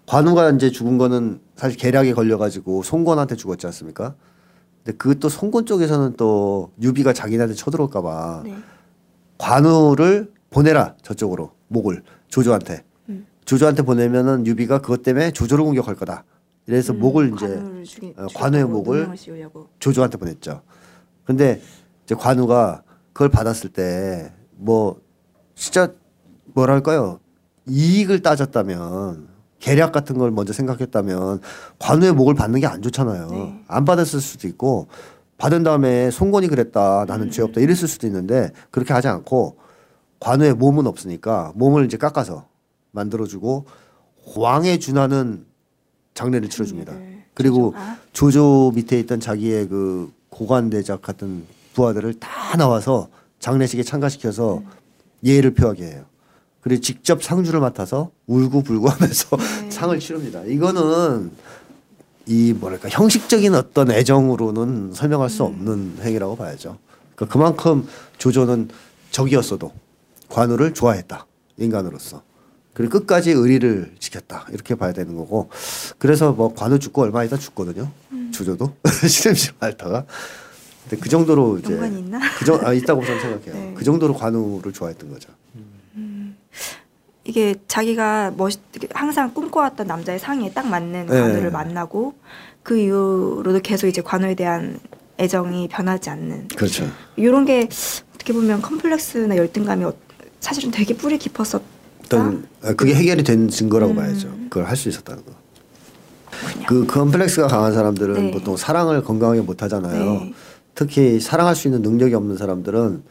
관우가 0.07 0.51
이제 0.51 0.71
죽은 0.71 0.99
거는 0.99 1.41
사실 1.55 1.79
계략에 1.79 2.13
걸려가지고 2.15 2.83
송건한테 2.83 3.37
죽었지 3.37 3.67
않습니까? 3.67 4.15
근데 4.85 4.97
그것도 4.97 5.29
송건 5.29 5.67
쪽에서는 5.67 6.17
또 6.17 6.73
유비가 6.81 7.13
자기네한테 7.13 7.55
쳐들어올까봐 7.55 8.43
네. 8.45 8.57
관우를 9.39 10.33
보내라 10.51 10.97
저쪽으로 11.03 11.53
목을 11.69 12.03
조조한테 12.29 12.85
조조한테 13.45 13.83
보내면은 13.83 14.47
유비가 14.47 14.81
그것 14.81 15.03
때문에 15.03 15.33
조조를 15.33 15.65
공격할 15.65 15.97
거다. 15.97 16.25
이래서 16.67 16.93
목을 16.93 17.33
이제 17.35 17.47
음, 17.47 17.83
죽이, 17.85 18.15
어, 18.17 18.27
관우의 18.35 18.65
목을. 18.67 19.09
조조한테 19.81 20.17
보냈죠. 20.17 20.63
근데 21.25 21.61
이제 22.05 22.15
관우가 22.15 22.83
그걸 23.13 23.29
받았을 23.31 23.71
때 23.71 24.33
뭐 24.57 25.01
진짜 25.57 25.93
뭐랄까요 26.55 27.19
이익을 27.67 28.23
따졌다면 28.23 29.29
계략 29.63 29.93
같은 29.93 30.19
걸 30.19 30.33
먼저 30.33 30.53
생각했다면 30.53 31.41
관우의 31.79 32.13
목을 32.15 32.35
받는 32.35 32.61
게 32.61 32.67
안 32.67 32.83
좋잖아요. 32.83 33.29
네. 33.31 33.65
안 33.69 33.85
받았을 33.85 34.21
수도 34.21 34.49
있고 34.49 34.89
받은 35.39 35.63
다음에 35.63 36.11
송건이 36.11 36.49
그랬다 36.49 37.05
나는 37.07 37.31
죄 37.31 37.43
없다 37.43 37.61
이랬을 37.61 37.87
수도 37.89 38.07
있는데 38.09 38.51
그렇게 38.73 38.93
하지 38.93 39.07
않고 39.09 39.57
관우의 40.21 40.55
몸은 40.55 40.87
없으니까 40.89 41.53
몸을 41.55 41.85
이제 41.85 41.97
깎아서 41.97 42.47
만들어주고 42.91 43.67
왕에 44.37 44.79
준하는 44.79 45.47
장례를 46.15 46.51
치러줍니다. 46.51 46.93
네. 46.95 47.25
그리고 47.35 47.71
조조가. 47.73 47.97
조조 48.13 48.73
밑에 48.75 48.99
있던 49.01 49.21
자기의 49.21 49.69
그 49.69 50.13
고관대작 50.29 51.03
같은 51.03 51.45
부하들을 51.75 52.15
다 52.19 52.57
나와서 52.57 53.09
장례식에 53.39 53.85
참가시켜서 53.85 54.63
예의를 55.25 55.55
표하게 55.55 55.85
해요. 55.85 56.05
그리고 56.63 56.81
직접 56.81 57.23
상주를 57.23 57.61
맡아서 57.61 58.11
울고불고 58.27 58.89
하면서 58.89 59.37
상을 59.69 59.99
치릅니다. 59.99 60.43
이거는 60.47 61.33
이 62.27 62.53
뭐랄까 62.53 62.89
형식적인 62.89 63.55
어떤 63.55 63.91
애정으로는 63.91 64.93
설명할 64.95 65.29
수 65.29 65.43
없는 65.43 65.99
행위라고 66.03 66.37
봐야죠. 66.37 66.79
그러니까 67.17 67.33
그만큼 67.33 67.87
조조는 68.19 68.69
적이었어도 69.11 69.73
관우를 70.29 70.73
좋아했다 70.73 71.27
인간으로서. 71.59 72.23
그리고 72.75 73.01
끝까지 73.01 73.33
의리를 73.33 73.97
지켰다 73.99 74.47
이렇게 74.51 74.77
봐야 74.77 74.93
되는 74.93 75.15
거고 75.17 75.51
그래서 75.99 76.33
뭐 76.33 76.55
관우 76.55 76.79
죽고 76.79 77.03
얼마 77.03 77.25
있다 77.25 77.37
죽거든요. 77.37 77.91
조조도 78.33 78.77
시름시름 79.07 79.57
앓다가 79.61 80.07
근데 80.89 81.03
그 81.03 81.09
정도로 81.09 81.59
이제 81.59 81.75
있나? 81.75 82.19
그정 82.39 82.65
아, 82.65 82.73
있다고 82.73 83.05
저는 83.05 83.21
생각해요. 83.21 83.55
네. 83.55 83.75
그 83.77 83.85
정도로 83.85 84.15
관우를 84.15 84.73
좋아했던 84.73 85.11
거죠. 85.11 85.29
이게 87.33 87.55
자기가 87.67 88.35
멋 88.37 88.53
항상 88.93 89.33
꿈꿔왔던 89.33 89.87
남자의 89.87 90.19
상에 90.19 90.53
딱 90.53 90.69
맞는 90.69 91.07
네. 91.07 91.19
관우를 91.19 91.51
만나고 91.51 92.13
그 92.63 92.79
이후로도 92.79 93.61
계속 93.61 93.87
이제 93.87 94.03
관우에 94.03 94.35
대한 94.35 94.79
애정이 95.19 95.69
변하지 95.69 96.11
않는 96.11 96.49
그렇죠. 96.49 96.87
이런 97.17 97.47
게 97.47 97.71
어떻게 98.15 98.35
보면 98.35 98.61
컴플렉스나 98.61 99.39
열등감이 99.39 99.83
어- 99.87 99.95
사실은 100.41 100.71
되게 100.71 100.95
뿌리 100.95 101.17
깊었었다. 101.17 101.65
어떤 102.05 102.47
아, 102.63 102.75
그게 102.75 102.95
해결이 102.95 103.23
된 103.25 103.49
증거라고 103.49 103.93
음. 103.95 103.97
봐야죠. 103.97 104.29
그걸 104.51 104.67
할 104.67 104.77
수 104.77 104.91
있었다는 104.91 105.25
거. 105.25 105.33
그 106.69 106.85
컴플렉스가 106.87 107.47
강한 107.47 107.73
사람들은 107.73 108.15
네. 108.15 108.31
보통 108.31 108.59
사랑을 108.59 109.03
건강하게 109.03 109.41
못 109.41 109.63
하잖아요. 109.63 110.05
네. 110.21 110.35
특히 110.75 111.19
사랑할 111.19 111.57
수 111.57 111.67
있는 111.69 111.81
능력이 111.81 112.15
없는 112.15 112.37
사람들은 112.37 113.03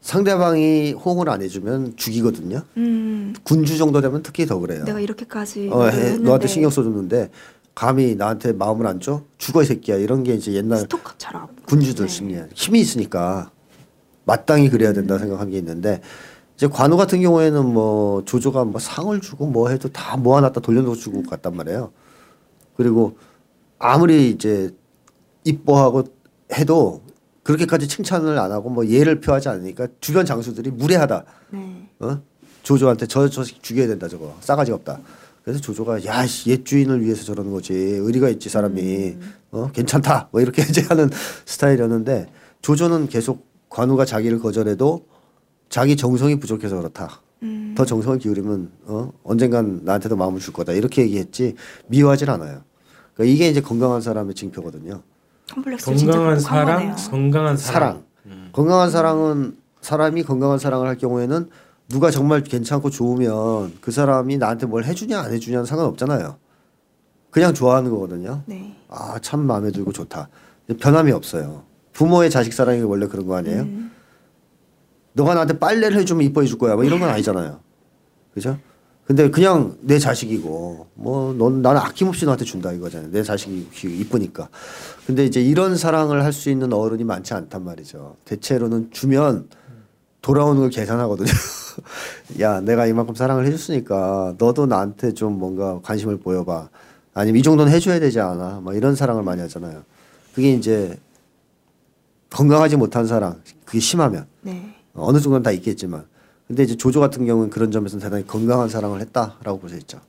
상대방이 0.00 0.92
호응을 0.92 1.28
안 1.28 1.42
해주면 1.42 1.96
죽이거든요. 1.96 2.62
음, 2.76 3.34
군주 3.44 3.76
정도 3.76 4.00
되면 4.00 4.22
특히 4.22 4.46
더 4.46 4.58
그래요. 4.58 4.84
내가 4.84 4.98
이렇게까지 5.00 5.68
어, 5.72 5.84
해, 5.84 5.96
했는데 5.96 6.24
너한테 6.24 6.46
신경 6.48 6.70
써줬는데 6.70 7.30
감히 7.74 8.14
나한테 8.16 8.52
마음을 8.52 8.86
안 8.86 9.00
줘? 9.00 9.22
죽어 9.38 9.62
이 9.62 9.66
새끼야. 9.66 9.96
이런 9.96 10.22
게 10.22 10.34
이제 10.34 10.52
옛날 10.52 10.78
스토커처럼 10.80 11.48
군주들 11.66 12.06
네. 12.06 12.12
심리야. 12.12 12.46
힘이 12.54 12.80
있으니까 12.80 13.50
마땅히 14.24 14.70
그래야 14.70 14.92
된다 14.92 15.18
생각한 15.18 15.50
게 15.50 15.58
있는데 15.58 16.00
이제 16.56 16.66
관우 16.66 16.96
같은 16.96 17.20
경우에는 17.20 17.64
뭐 17.66 18.24
조조가 18.24 18.64
뭐 18.64 18.80
상을 18.80 19.18
주고 19.20 19.46
뭐 19.46 19.68
해도 19.68 19.88
다 19.90 20.16
모아놨다 20.16 20.60
돌려놓고 20.60 20.96
주고 20.96 21.22
갔단 21.22 21.56
말이에요. 21.56 21.92
그리고 22.76 23.16
아무리 23.78 24.30
이제 24.30 24.70
이뻐하고 25.44 26.04
해도 26.54 27.02
그렇게까지 27.50 27.88
칭찬을 27.88 28.38
안 28.38 28.52
하고 28.52 28.70
뭐 28.70 28.86
예를 28.86 29.20
표하지 29.20 29.48
않으니까 29.48 29.88
주변 30.00 30.24
장수들이 30.24 30.70
무례하다. 30.70 31.24
네. 31.50 31.88
어? 31.98 32.22
조조한테 32.62 33.06
저, 33.06 33.28
저 33.28 33.42
새끼 33.42 33.60
죽여야 33.60 33.88
된다 33.88 34.06
저거 34.06 34.36
싸가지 34.40 34.70
없다. 34.72 35.00
그래서 35.42 35.60
조조가 35.60 36.04
야옛 36.04 36.64
주인을 36.64 37.02
위해서 37.02 37.24
저러는 37.24 37.50
거지 37.50 37.72
의리가 37.72 38.28
있지 38.28 38.48
사람이 38.48 39.16
어 39.52 39.70
괜찮다 39.72 40.28
뭐 40.30 40.40
이렇게 40.40 40.62
이제 40.68 40.82
하는 40.82 41.10
스타일이었는데 41.46 42.30
조조는 42.62 43.08
계속 43.08 43.46
관우가 43.68 44.04
자기를 44.04 44.38
거절해도 44.38 45.06
자기 45.70 45.96
정성이 45.96 46.38
부족해서 46.38 46.76
그렇다. 46.76 47.22
음. 47.42 47.74
더 47.76 47.84
정성을 47.86 48.18
기울이면 48.18 48.70
어 48.84 49.12
언젠간 49.24 49.80
나한테도 49.84 50.14
마음을 50.16 50.40
줄 50.40 50.52
거다 50.52 50.72
이렇게 50.72 51.02
얘기했지 51.02 51.54
미워하진 51.86 52.28
않아요. 52.28 52.62
그러니까 53.14 53.34
이게 53.34 53.48
이제 53.48 53.60
건강한 53.60 54.00
사람의 54.02 54.34
징표거든요. 54.34 55.02
컴플렉스 55.54 55.84
건강한 55.86 56.38
사랑. 56.40 56.96
건강한 57.10 57.56
사랑. 57.56 58.02
사랑. 58.26 58.50
건강한 58.52 58.90
사랑은 58.90 59.56
사람이 59.80 60.22
건강한 60.24 60.58
사랑을 60.58 60.86
할 60.86 60.96
경우에는 60.98 61.48
누가 61.88 62.10
정말 62.10 62.42
괜찮고 62.42 62.90
좋으면 62.90 63.78
그 63.80 63.90
사람이 63.90 64.38
나한테 64.38 64.66
뭘 64.66 64.84
해주냐 64.84 65.18
안 65.20 65.32
해주냐는 65.32 65.66
상관없잖아요. 65.66 66.36
그냥 67.30 67.54
좋아하는 67.54 67.90
거거든요. 67.90 68.42
네. 68.46 68.76
아 68.88 69.18
참 69.20 69.40
마음에 69.40 69.70
들고 69.70 69.92
좋다. 69.92 70.28
변함이 70.80 71.10
없어요. 71.12 71.64
부모의 71.92 72.30
자식 72.30 72.52
사랑이 72.52 72.82
원래 72.82 73.06
그런 73.06 73.26
거 73.26 73.36
아니에요? 73.36 73.62
음. 73.62 73.90
너가 75.12 75.34
나한테 75.34 75.58
빨래를 75.58 75.98
해주면 75.98 76.24
이뻐해 76.26 76.46
줄 76.46 76.58
거야. 76.58 76.74
뭐 76.76 76.84
이런 76.84 77.00
건 77.00 77.08
아니잖아요. 77.08 77.58
그죠? 78.34 78.58
근데 79.10 79.28
그냥 79.28 79.76
내 79.80 79.98
자식이고 79.98 80.86
뭐 80.94 81.34
넌 81.34 81.62
나는 81.62 81.80
아낌없이 81.80 82.26
너한테 82.26 82.44
준다 82.44 82.70
이거잖아요. 82.70 83.10
내 83.10 83.24
자식이 83.24 83.66
이쁘니까. 83.82 84.48
근데 85.04 85.24
이제 85.24 85.40
이런 85.42 85.76
사랑을 85.76 86.22
할 86.22 86.32
수 86.32 86.48
있는 86.48 86.72
어른이 86.72 87.02
많지 87.02 87.34
않단 87.34 87.64
말이죠. 87.64 88.14
대체로는 88.24 88.90
주면 88.92 89.48
돌아오는 90.22 90.60
걸 90.60 90.70
계산하거든요. 90.70 91.26
야, 92.38 92.60
내가 92.60 92.86
이만큼 92.86 93.16
사랑을 93.16 93.46
해줬으니까 93.46 94.36
너도 94.38 94.66
나한테 94.66 95.12
좀 95.12 95.40
뭔가 95.40 95.80
관심을 95.82 96.18
보여봐. 96.18 96.68
아니면 97.12 97.40
이 97.40 97.42
정도는 97.42 97.72
해줘야 97.72 97.98
되지 97.98 98.20
않아. 98.20 98.60
막 98.60 98.76
이런 98.76 98.94
사랑을 98.94 99.24
많이 99.24 99.40
하잖아요. 99.40 99.82
그게 100.36 100.52
이제 100.52 100.96
건강하지 102.30 102.76
못한 102.76 103.08
사랑, 103.08 103.40
그게 103.64 103.80
심하면 103.80 104.26
네. 104.42 104.72
어느 104.94 105.18
정도는 105.18 105.42
다 105.42 105.50
있겠지만 105.50 106.04
근데 106.50 106.64
이제 106.64 106.76
조조 106.76 106.98
같은 106.98 107.24
경우는 107.26 107.48
그런 107.48 107.70
점에서는 107.70 108.02
대단히 108.02 108.26
건강한 108.26 108.68
사랑을 108.68 109.00
했다라고 109.02 109.60
볼 109.60 109.70
수 109.70 109.76
있죠. 109.76 110.00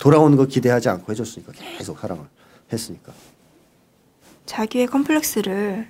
돌아오는 0.00 0.36
거 0.36 0.46
기대하지 0.46 0.88
않고 0.90 1.10
해줬으니까 1.10 1.52
계속 1.78 1.98
사랑을 1.98 2.22
했으니까. 2.72 3.12
자기의 4.44 4.86
컴플렉스를 4.86 5.88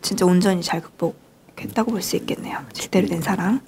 진짜 0.00 0.24
온전히 0.26 0.62
잘 0.62 0.80
극복했다고 0.80 1.90
볼 1.90 2.02
수 2.02 2.14
있겠네요. 2.18 2.58
제대로 2.72 3.08
된 3.08 3.20
사랑. 3.20 3.60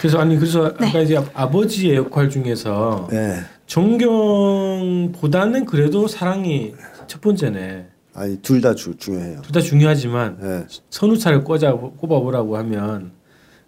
그래서 0.00 0.20
아니 0.20 0.36
그래서 0.38 0.74
네. 0.78 0.88
아까 0.88 1.00
이제 1.00 1.22
아버지의 1.34 1.96
역할 1.96 2.30
중에서 2.30 3.08
네. 3.10 3.40
존경보다는 3.66 5.66
그래도 5.66 6.08
사랑이 6.08 6.72
첫 7.06 7.20
번째네. 7.20 7.88
아니 8.14 8.38
둘 8.38 8.62
다 8.62 8.74
중요해요. 8.74 9.42
둘 9.42 9.52
다 9.52 9.60
중요하지만 9.60 10.38
네. 10.40 10.66
선우차를 10.88 11.44
꽂아 11.44 11.74
꼽아보라고 11.74 12.56
하면 12.56 13.12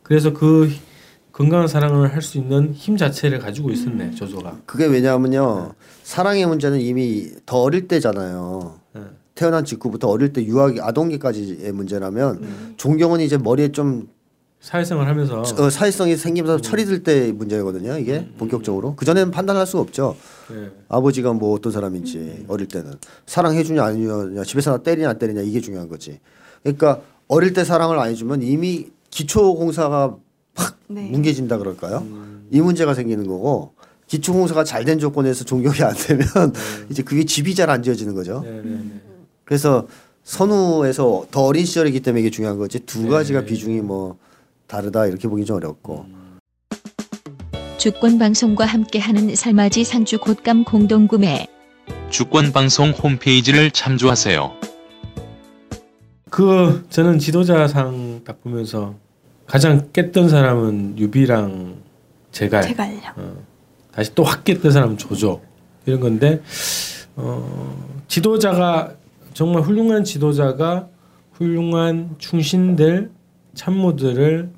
그래서 0.03 0.33
그 0.33 0.73
건강한 1.33 1.69
사랑을 1.69 2.13
할 2.13 2.23
수 2.23 2.39
있는 2.39 2.73
힘 2.75 2.97
자체를 2.97 3.39
가지고 3.39 3.71
있었네 3.71 4.13
조조가. 4.13 4.63
그게 4.67 4.87
왜냐하면요 4.87 5.75
사랑의 6.03 6.47
문제는 6.47 6.81
이미 6.81 7.31
더 7.47 7.59
어릴 7.63 7.89
때잖아요. 7.89 8.79
네. 8.95 9.01
태어난 9.35 9.65
직후부터 9.65 10.09
어릴 10.09 10.33
때 10.33 10.45
유아 10.45 10.73
아동기까지의 10.81 11.73
문제라면 11.73 12.75
존경은 12.77 13.21
이제 13.21 13.39
머리에 13.39 13.73
좀 13.73 14.09
사회생활 14.61 15.09
하면서 15.09 15.41
어, 15.41 15.71
사회성이 15.71 16.17
생기면서 16.17 16.61
철이 16.61 16.85
들 16.85 17.03
때 17.03 17.33
문제거든요. 17.33 17.97
이게 17.97 18.29
본격적으로 18.37 18.95
그 18.97 19.07
전에는 19.07 19.31
판단할 19.31 19.67
수가 19.67 19.81
없죠. 19.81 20.17
네. 20.51 20.71
아버지가 20.89 21.33
뭐 21.33 21.55
어떤 21.55 21.73
사람인지 21.73 22.45
어릴 22.49 22.69
때는 22.69 22.93
사랑해주냐 23.25 23.83
안 23.83 23.97
해주냐 23.97 24.45
집에서 24.45 24.73
나 24.73 24.79
때리냐 24.83 25.09
안 25.09 25.19
때리냐 25.19 25.41
이게 25.41 25.61
중요한 25.63 25.89
거지. 25.89 26.21
그러니까 26.63 27.01
어릴 27.29 27.55
때 27.55 27.65
사랑을 27.65 27.99
안 27.99 28.11
해주면 28.11 28.43
이미 28.43 28.89
기초 29.09 29.55
공사가 29.55 30.17
확 30.55 30.77
네. 30.89 31.03
뭉개진다 31.11 31.59
그럴까요? 31.59 32.07
이 32.51 32.61
문제가 32.61 32.95
생기는 32.95 33.27
거고 33.27 33.75
기초공사가 34.07 34.65
잘 34.65 34.85
된 34.85 34.99
조건에서 34.99 35.45
존경이 35.45 35.81
안 35.83 35.95
되면 35.95 36.27
이제 36.91 37.03
그게 37.03 37.25
집이 37.25 37.55
잘 37.55 37.71
안 37.71 37.83
지어지는 37.83 38.15
거죠. 38.15 38.41
네, 38.45 38.51
네, 38.51 38.63
네. 38.65 39.01
그래서 39.45 39.87
선우에서 40.25 41.27
더 41.31 41.43
어린 41.45 41.65
시절이기 41.65 42.01
때문에 42.01 42.21
이게 42.23 42.31
중요한 42.31 42.59
거지 42.59 42.81
두 42.81 43.09
가지가 43.09 43.45
비중이 43.45 43.81
뭐 43.81 44.17
다르다 44.67 45.07
이렇게 45.07 45.29
보기 45.29 45.45
좀 45.45 45.57
어렵고 45.57 46.07
주권 47.79 48.19
방송과 48.19 48.67
함께하는 48.67 49.35
살마지 49.35 49.85
상주 49.85 50.19
곶감 50.19 50.65
공동구매 50.65 51.47
주권방송 52.11 52.91
홈페이지를 52.91 53.71
참조하세요. 53.71 54.53
그 56.29 56.85
저는 56.91 57.19
지도자상 57.19 58.23
딱 58.25 58.43
보면서 58.43 58.95
가장 59.51 59.91
깼던 59.93 60.29
사람은 60.29 60.97
유비랑 60.97 61.75
제갈. 62.31 62.63
제갈요. 62.63 63.01
어. 63.17 63.37
다시 63.91 64.15
또 64.15 64.23
확 64.23 64.45
깼던 64.45 64.71
사람은 64.71 64.97
조조 64.97 65.41
이런 65.87 65.99
건데 65.99 66.41
어, 67.17 68.01
지도자가 68.07 68.95
정말 69.35 69.63
훌륭한 69.63 70.05
지도자가 70.05 70.89
훌륭한 71.33 72.15
충신들 72.19 73.11
참모들을 73.55 74.51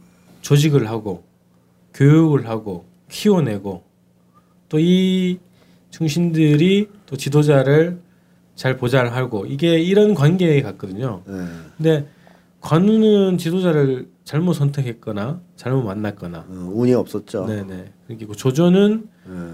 조직을 0.42 0.90
하고 0.90 1.24
교육을 1.94 2.46
하고 2.48 2.84
키워내고 3.08 3.82
또 4.68 4.78
이 4.78 5.38
충신들이 5.90 6.88
또 7.06 7.16
지도자를 7.16 7.98
잘 8.56 8.76
보좌하고 8.76 9.46
이게 9.46 9.78
이런 9.78 10.14
관계에 10.14 10.60
갔거든요. 10.62 11.22
네. 11.26 11.34
근데 11.76 12.06
관우는 12.60 13.36
지도자를 13.38 14.08
잘못 14.24 14.52
선택했거나 14.54 15.40
잘못 15.56 15.82
만났거나 15.82 16.46
어, 16.48 16.70
운이 16.74 16.94
없었죠. 16.94 17.46
네네 17.46 17.92
그리고 18.06 18.34
조조는 18.34 19.08
네. 19.26 19.50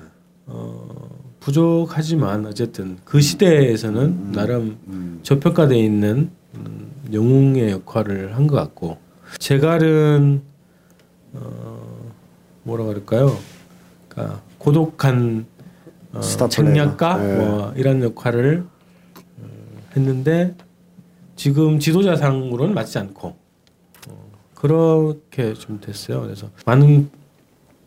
어, 0.46 1.09
부족하지만 1.40 2.46
어쨌든 2.46 2.98
그 3.04 3.20
시대에서는 3.20 4.33
나름 4.33 4.78
음. 4.88 5.20
저평가돼 5.22 5.78
있는 5.78 6.31
음, 6.57 6.90
영웅의 7.12 7.70
역할을 7.70 8.35
한 8.37 8.46
것 8.46 8.57
같고 8.57 8.98
제갈은 9.38 10.42
어, 11.35 12.11
뭐라 12.64 12.85
그럴까요? 12.85 13.37
그러니까 14.09 14.40
고독한 14.59 15.46
어, 16.12 16.20
책략가. 16.20 17.18
네. 17.18 17.37
뭐 17.37 17.72
이런 17.76 18.02
역할을 18.02 18.64
어, 19.38 19.46
했는데 19.96 20.54
지금 21.37 21.78
지도자상으로는 21.78 22.74
맞지 22.74 22.98
않고 22.98 23.28
어, 23.28 23.37
그렇게 24.58 25.54
좀 25.54 25.80
됐어요. 25.80 26.20
그래서 26.22 26.48
많은 26.66 27.08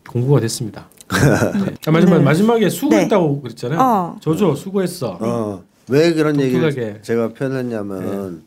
공부가 0.08 0.40
됐습니다. 0.40 0.88
네. 1.12 1.74
아, 1.86 1.90
마지막 1.90 2.18
네. 2.18 2.24
마지막에 2.24 2.68
수고했다고 2.70 3.42
그랬잖아요. 3.42 3.78
어. 3.78 4.16
조조 4.20 4.54
수고했어. 4.54 5.18
어, 5.20 5.62
왜 5.88 6.14
그런 6.14 6.40
얘기를 6.40 6.70
독특하게. 6.70 7.02
제가 7.02 7.28
표현했냐면 7.34 8.42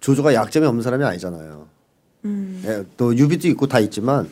조조가 0.00 0.32
약점이 0.32 0.66
없는 0.66 0.82
사람이 0.82 1.04
아니잖아요. 1.04 1.66
음. 2.24 2.62
예, 2.64 2.84
또 2.96 3.14
유비도 3.14 3.46
있고 3.48 3.66
다 3.66 3.80
있지만 3.80 4.30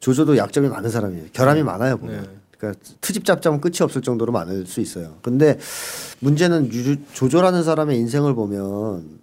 조조도 0.00 0.36
약점이 0.36 0.68
많은 0.68 0.90
사람이에요. 0.90 1.26
결함이 1.32 1.62
많아요 1.62 1.96
보면. 1.98 2.22
네. 2.22 2.28
그러니까 2.58 2.80
트집 3.00 3.24
잡자면 3.24 3.60
끝이 3.60 3.78
없을 3.80 4.02
정도로 4.02 4.32
많을 4.32 4.66
수 4.66 4.80
있어요. 4.80 5.16
근데 5.22 5.58
문제는 6.20 6.72
유, 6.72 6.96
조조라는 7.12 7.62
사람의 7.62 7.96
인생을 7.98 8.34
보면 8.34 9.20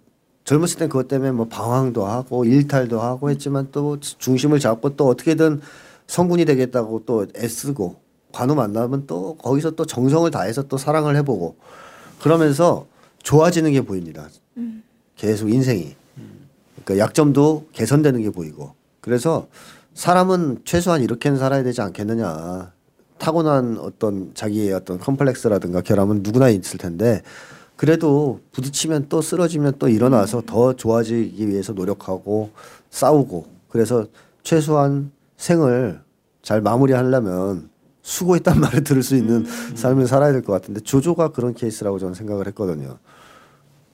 젊었을 0.50 0.78
땐 0.78 0.88
그것 0.88 1.06
때문에 1.06 1.30
뭐 1.30 1.46
방황도 1.46 2.04
하고 2.04 2.44
일탈도 2.44 3.00
하고 3.00 3.30
했지만 3.30 3.68
또 3.70 4.00
중심을 4.00 4.58
잡고 4.58 4.96
또 4.96 5.06
어떻게든 5.06 5.60
성군이 6.08 6.44
되겠다고 6.44 7.04
또 7.06 7.24
애쓰고 7.36 8.00
관우 8.32 8.56
만나면 8.56 9.06
또 9.06 9.36
거기서 9.36 9.72
또 9.72 9.86
정성을 9.86 10.28
다해서 10.32 10.64
또 10.64 10.76
사랑을 10.76 11.14
해보고 11.18 11.54
그러면서 12.20 12.88
좋아지는 13.22 13.70
게 13.70 13.82
보입니다. 13.82 14.26
계속 15.14 15.50
인생이. 15.50 15.94
그러니까 16.84 17.04
약점도 17.04 17.68
개선되는 17.72 18.20
게 18.20 18.30
보이고. 18.30 18.74
그래서 19.00 19.46
사람은 19.94 20.62
최소한 20.64 21.00
이렇게는 21.02 21.38
살아야 21.38 21.62
되지 21.62 21.80
않겠느냐. 21.80 22.72
타고난 23.18 23.78
어떤 23.78 24.32
자기의 24.34 24.72
어떤 24.72 24.98
컴플렉스라든가 24.98 25.82
결함은 25.82 26.24
누구나 26.24 26.48
있을 26.48 26.78
텐데 26.78 27.22
그래도 27.80 28.40
부딪히면 28.52 29.06
또 29.08 29.22
쓰러지면 29.22 29.76
또 29.78 29.88
일어나서 29.88 30.42
더 30.44 30.74
좋아지기 30.74 31.48
위해서 31.48 31.72
노력하고 31.72 32.50
싸우고 32.90 33.46
그래서 33.70 34.04
최소한 34.42 35.10
생을 35.38 36.02
잘 36.42 36.60
마무리하려면 36.60 37.70
수고했단 38.02 38.60
말을 38.60 38.84
들을 38.84 39.02
수 39.02 39.16
있는 39.16 39.46
삶을 39.76 40.08
살아야 40.08 40.30
될 40.32 40.42
것 40.42 40.52
같은데 40.52 40.80
조조가 40.80 41.28
그런 41.32 41.54
케이스라고 41.54 41.98
저는 41.98 42.12
생각을 42.12 42.46
했거든요. 42.48 42.98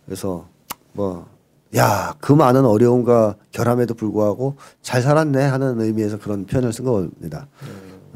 그래서 0.05 0.49
뭐 0.93 1.29
야, 1.77 2.13
그 2.21 2.33
많은 2.33 2.65
어려움과 2.65 3.37
결함에도 3.53 3.95
불구하고 3.95 4.57
잘 4.83 5.01
살았네 5.01 5.45
하는 5.45 5.81
의미에서 5.81 6.19
그런 6.19 6.45
표현을 6.45 6.73
쓴 6.73 6.87
겁니다. 6.87 7.47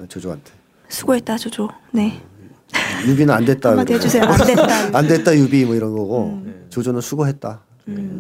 조조한테. 0.09 0.51
수고했다 0.89 1.37
조조. 1.39 1.69
네. 1.93 2.21
유비는 3.07 3.33
안 3.35 3.45
됐다. 3.45 3.71
한마디. 3.71 3.95
해주세요. 3.95 4.23
안 4.25 4.47
됐다. 4.47 4.99
안 4.99 5.07
됐다 5.09 5.37
유비 5.37 5.65
뭐 5.65 5.75
이런 5.75 5.93
거고 5.93 6.43
조조는 6.69 7.01
수고했다. 7.01 7.61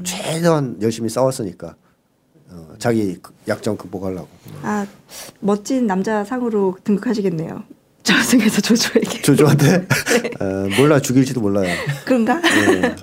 최대한 0.04 0.76
열심히 0.82 1.08
싸웠으니까 1.08 1.74
어, 2.50 2.68
자기 2.78 3.16
그 3.22 3.32
약점 3.46 3.76
극복하려고. 3.76 4.28
아 4.62 4.86
멋진 5.40 5.86
남자 5.86 6.24
상으로 6.24 6.76
등극하시겠네요. 6.82 7.62
저승에서 8.02 8.60
조조에게. 8.62 9.22
조조한테 9.22 9.86
어, 10.40 10.44
몰라 10.78 10.98
죽일지도 11.00 11.40
몰라요. 11.40 11.72
그런가? 12.04 12.40
네. 12.40 12.96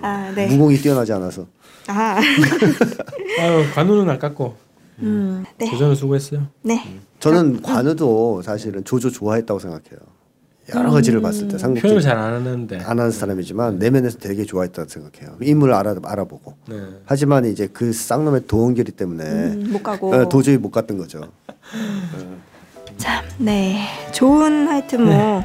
아 0.00 0.32
네. 0.34 0.46
무공이 0.48 0.78
뛰어나지 0.78 1.12
않아서. 1.12 1.46
아 1.86 2.18
아유 3.40 3.64
관우는 3.74 4.08
아깝고 4.14 4.56
음, 5.00 5.44
네. 5.58 5.66
조조는 5.70 5.94
수고했어요. 5.94 6.48
네. 6.62 6.82
저는 7.20 7.62
관우도 7.62 8.42
사실은 8.42 8.84
조조 8.84 9.10
좋아했다고 9.10 9.60
생각해요. 9.60 9.98
여러 10.74 10.90
가지를 10.90 11.20
봤을 11.20 11.48
때 11.48 11.58
삼국지 11.58 11.82
표현을 11.82 12.00
잘안 12.00 12.34
하는데. 12.34 12.78
안 12.78 12.98
하는 12.98 13.10
사람이지만 13.10 13.78
내면에서 13.78 14.18
되게 14.18 14.44
좋아했다고 14.44 14.88
생각해요. 14.88 15.36
인물을 15.42 15.74
알아 15.74 15.96
알아보고. 16.02 16.54
네. 16.68 16.76
하지만 17.04 17.44
이제 17.44 17.68
그 17.72 17.92
쌍놈의 17.92 18.46
도원결이 18.46 18.92
때문에 18.92 19.24
음, 19.24 19.68
못 19.72 19.82
가고. 19.82 20.14
어, 20.14 20.28
도저히 20.28 20.56
못 20.56 20.70
갔던 20.70 20.96
거죠. 20.96 21.20
참, 22.96 23.24
네. 23.38 23.80
좋은 24.12 24.68
하여튼 24.68 25.04
뭐 25.04 25.42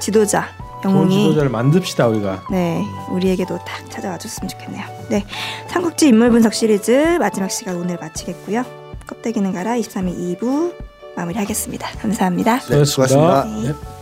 지도자 0.00 0.46
좋은 0.82 0.94
영웅이 0.94 1.22
지도자를 1.22 1.50
만듭시다 1.50 2.06
우리가. 2.08 2.44
네 2.50 2.82
우리에게도 3.10 3.58
딱 3.58 3.90
찾아와 3.90 4.18
줬으면 4.18 4.48
좋겠네요. 4.48 4.84
네 5.08 5.24
삼국지 5.68 6.08
인물 6.08 6.30
분석 6.30 6.52
시리즈 6.54 7.16
마지막 7.18 7.50
시간 7.50 7.76
오늘 7.76 7.96
마치겠고요. 8.00 8.62
껍데기는 9.06 9.52
가라 9.52 9.76
23일 9.76 10.38
2부 10.38 10.72
마무리하겠습니다. 11.16 11.88
감사합니다. 11.98 12.60
네, 12.60 12.84
수고하셨습니다. 12.84 13.44
네. 13.44 13.72
네. 13.72 13.95